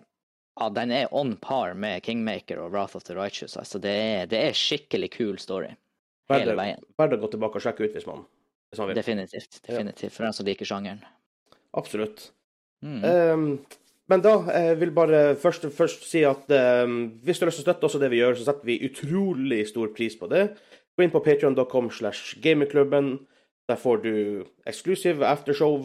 ja, 0.60 0.68
den 0.68 0.90
er 0.92 1.08
on 1.12 1.36
par 1.36 1.74
med 1.74 2.02
Kingmaker 2.02 2.58
og 2.60 2.72
Wrath 2.72 2.96
of 2.96 3.04
the 3.04 3.14
Righteous. 3.14 3.56
Altså, 3.56 3.78
det 3.78 3.90
er, 3.90 4.26
det 4.26 4.38
er 4.38 4.52
skikkelig 4.52 5.10
kul 5.10 5.38
story. 5.38 5.70
Hele 6.32 6.56
veien. 6.56 6.78
verdt 6.98 7.12
å 7.16 7.20
gå 7.20 7.30
tilbake 7.32 7.56
og 7.56 7.64
sjekke 7.64 7.84
ut 7.84 7.92
hvis 7.96 8.06
man, 8.06 8.24
hvis 8.70 8.78
man 8.80 8.88
vil. 8.88 8.96
Definitivt. 8.96 9.60
Definitivt. 9.66 10.12
For 10.12 10.24
den 10.24 10.32
som 10.32 10.46
liker 10.46 10.64
sjangeren. 10.68 11.02
absolutt. 11.74 12.30
Mm. 12.82 13.04
Um, 13.04 13.66
men 14.10 14.22
da 14.24 14.32
jeg 14.50 14.78
vil 14.80 14.92
bare 14.94 15.20
først, 15.38 15.68
først 15.76 16.06
si 16.08 16.24
at 16.26 16.50
um, 16.84 16.96
hvis 17.22 17.38
du 17.38 17.44
har 17.44 17.52
lyst 17.52 17.60
til 17.60 17.64
å 17.64 17.68
støtte 17.68 17.88
også 17.88 18.00
det 18.02 18.10
vi 18.12 18.22
gjør, 18.22 18.38
så 18.38 18.48
setter 18.48 18.68
vi 18.68 18.80
utrolig 18.88 19.62
stor 19.70 19.92
pris 19.94 20.16
på 20.18 20.28
det. 20.32 20.48
Gå 20.96 21.04
inn 21.04 21.12
på 21.12 21.22
patreon.com 21.24 21.90
slash 21.94 22.36
gamingklubben. 22.42 23.14
Der 23.70 23.78
får 23.78 24.02
du 24.02 24.14
eksklusiv 24.66 25.22
aftershow 25.22 25.78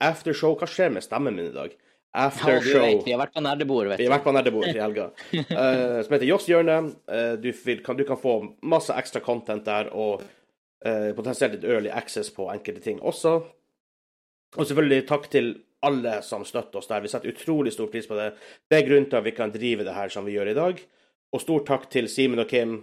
Aftershow 0.00 0.56
Hva 0.58 0.68
skjer 0.68 0.90
med 0.92 1.04
stemmen 1.04 1.36
min 1.36 1.50
i 1.50 1.54
dag? 1.54 1.76
Aftershow. 2.16 2.86
Ja, 2.88 3.04
vi 3.04 3.12
har 3.12 3.20
vært 3.20 3.34
på 3.36 3.42
nerdebord, 3.44 3.90
vet 3.90 4.00
du. 4.00 4.02
Vi 4.02 4.08
har 4.08 4.14
vært 4.16 4.24
på 4.24 4.32
nerdebord 4.32 4.70
i 4.70 4.80
helga. 4.80 5.10
uh, 5.36 6.00
som 6.04 6.16
heter 6.16 6.28
Joss 6.28 6.48
hjørne. 6.48 6.78
Uh, 7.04 7.34
du, 7.40 7.50
kan, 7.84 7.98
du 8.00 8.04
kan 8.08 8.20
få 8.20 8.38
masse 8.64 8.96
ekstra 8.96 9.20
content 9.24 9.66
der, 9.68 9.92
og 9.92 10.24
uh, 10.24 11.12
potensielt 11.16 11.58
litt 11.58 11.68
early 11.68 11.92
access 11.92 12.32
på 12.32 12.48
enkelte 12.52 12.84
ting 12.88 13.02
også. 13.04 13.36
Og 14.56 14.64
selvfølgelig 14.64 15.04
takk 15.10 15.28
til 15.32 15.52
alle 15.86 16.18
som 16.26 16.44
støtter 16.46 16.80
oss 16.80 16.90
der. 16.90 17.04
Vi 17.04 17.10
setter 17.12 17.32
utrolig 17.32 17.72
stor 17.74 17.90
pris 17.92 18.08
på 18.08 18.18
det. 18.18 18.32
Det 18.68 18.78
er 18.78 18.86
grunnen 18.88 19.08
til 19.10 19.20
at 19.20 19.26
vi 19.26 19.34
kan 19.36 19.54
drive 19.54 19.86
det 19.86 19.94
her 19.96 20.12
som 20.12 20.26
vi 20.26 20.36
gjør 20.36 20.52
i 20.52 20.58
dag. 20.58 20.82
Og 21.34 21.42
stor 21.42 21.64
takk 21.68 21.88
til 21.92 22.08
Simen 22.10 22.42
og 22.42 22.50
Kim. 22.50 22.78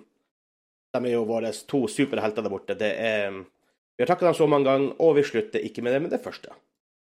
De 0.94 1.02
er 1.02 1.16
jo 1.16 1.26
våre 1.28 1.52
to 1.70 1.86
superhelter 1.90 2.46
der 2.46 2.54
borte. 2.54 2.78
Det 2.80 2.92
er, 3.02 3.34
vi 3.98 4.04
har 4.04 4.12
takket 4.12 4.30
dem 4.30 4.38
så 4.38 4.48
mange 4.50 4.70
ganger, 4.70 4.96
og 5.02 5.18
vi 5.18 5.26
slutter 5.28 5.66
ikke 5.66 5.84
med 5.86 5.96
det 5.96 6.02
med 6.06 6.14
det 6.14 6.22
første. 6.24 6.54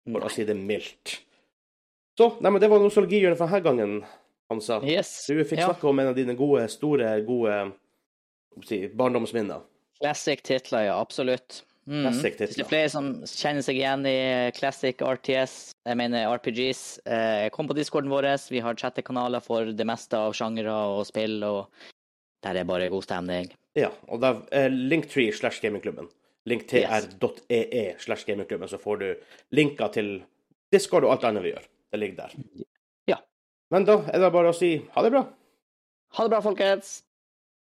For 0.07 0.23
å 0.23 0.31
si 0.31 0.47
det 0.47 0.55
mildt. 0.57 1.17
Så, 2.17 2.31
nei, 2.41 2.49
men 2.49 2.63
det 2.63 2.71
var 2.71 2.81
nostalgihjørnet 2.81 3.37
for 3.37 3.51
denne 3.51 3.65
gangen, 3.67 3.97
Hansa. 4.49 4.79
Yes. 4.81 5.11
Du 5.29 5.43
fikk 5.45 5.61
ja. 5.61 5.67
snakke 5.69 5.85
om 5.89 5.99
en 6.01 6.09
av 6.09 6.17
dine 6.17 6.33
gode, 6.39 6.63
store, 6.73 7.11
gode 7.27 7.59
si, 8.65 8.87
barndomsminner. 8.97 9.61
Classic 9.99 10.41
titler, 10.41 10.87
ja. 10.87 10.97
Absolutt. 10.97 11.61
Mm. 11.87 12.03
Classic 12.03 12.35
Hvis 12.35 12.57
det 12.57 12.65
er 12.65 12.67
flere 12.67 12.89
som 12.91 13.05
kjenner 13.23 13.63
seg 13.63 13.77
igjen 13.79 14.01
i 14.09 14.17
classic 14.57 14.99
RTS, 14.99 15.53
jeg 15.87 15.99
mener 15.99 16.27
RPGs, 16.35 16.81
eh, 17.07 17.47
kom 17.55 17.69
på 17.69 17.77
discorden 17.77 18.11
vår. 18.11 18.27
Vi 18.51 18.59
har 18.59 18.75
chattekanaler 18.75 19.43
for 19.43 19.71
det 19.71 19.87
meste 19.87 20.19
av 20.19 20.35
sjangere 20.35 20.73
og 20.97 21.05
spill, 21.07 21.39
og 21.47 21.71
der 22.43 22.59
er 22.59 22.67
bare 22.67 22.91
god 22.91 23.07
stemning. 23.07 23.47
Ja, 23.77 23.93
og 24.11 24.19
det 24.19 24.33
er 24.51 24.73
linktree 24.73 25.31
slash 25.31 25.63
gamingklubben. 25.63 26.11
Linktr.ee 26.47 27.95
slash 27.99 28.27
gamingklubben, 28.27 28.67
så 28.67 28.79
får 28.79 28.99
du 28.99 29.09
linker 29.55 29.91
til 29.95 30.13
Discord 30.71 31.07
og 31.07 31.15
alt 31.15 31.27
annet 31.29 31.45
vi 31.45 31.55
gjør. 31.55 31.71
Det 31.91 31.99
ligger 32.03 32.27
der. 32.27 32.63
Ja. 33.07 33.21
Men 33.71 33.87
da 33.87 34.01
er 34.11 34.19
det 34.23 34.35
bare 34.35 34.51
å 34.51 34.55
si 34.55 34.75
ha 34.91 35.03
det 35.03 35.15
bra. 35.15 35.23
Ha 36.19 36.23
det 36.23 36.35
bra, 36.35 36.43
folkens! 36.43 37.06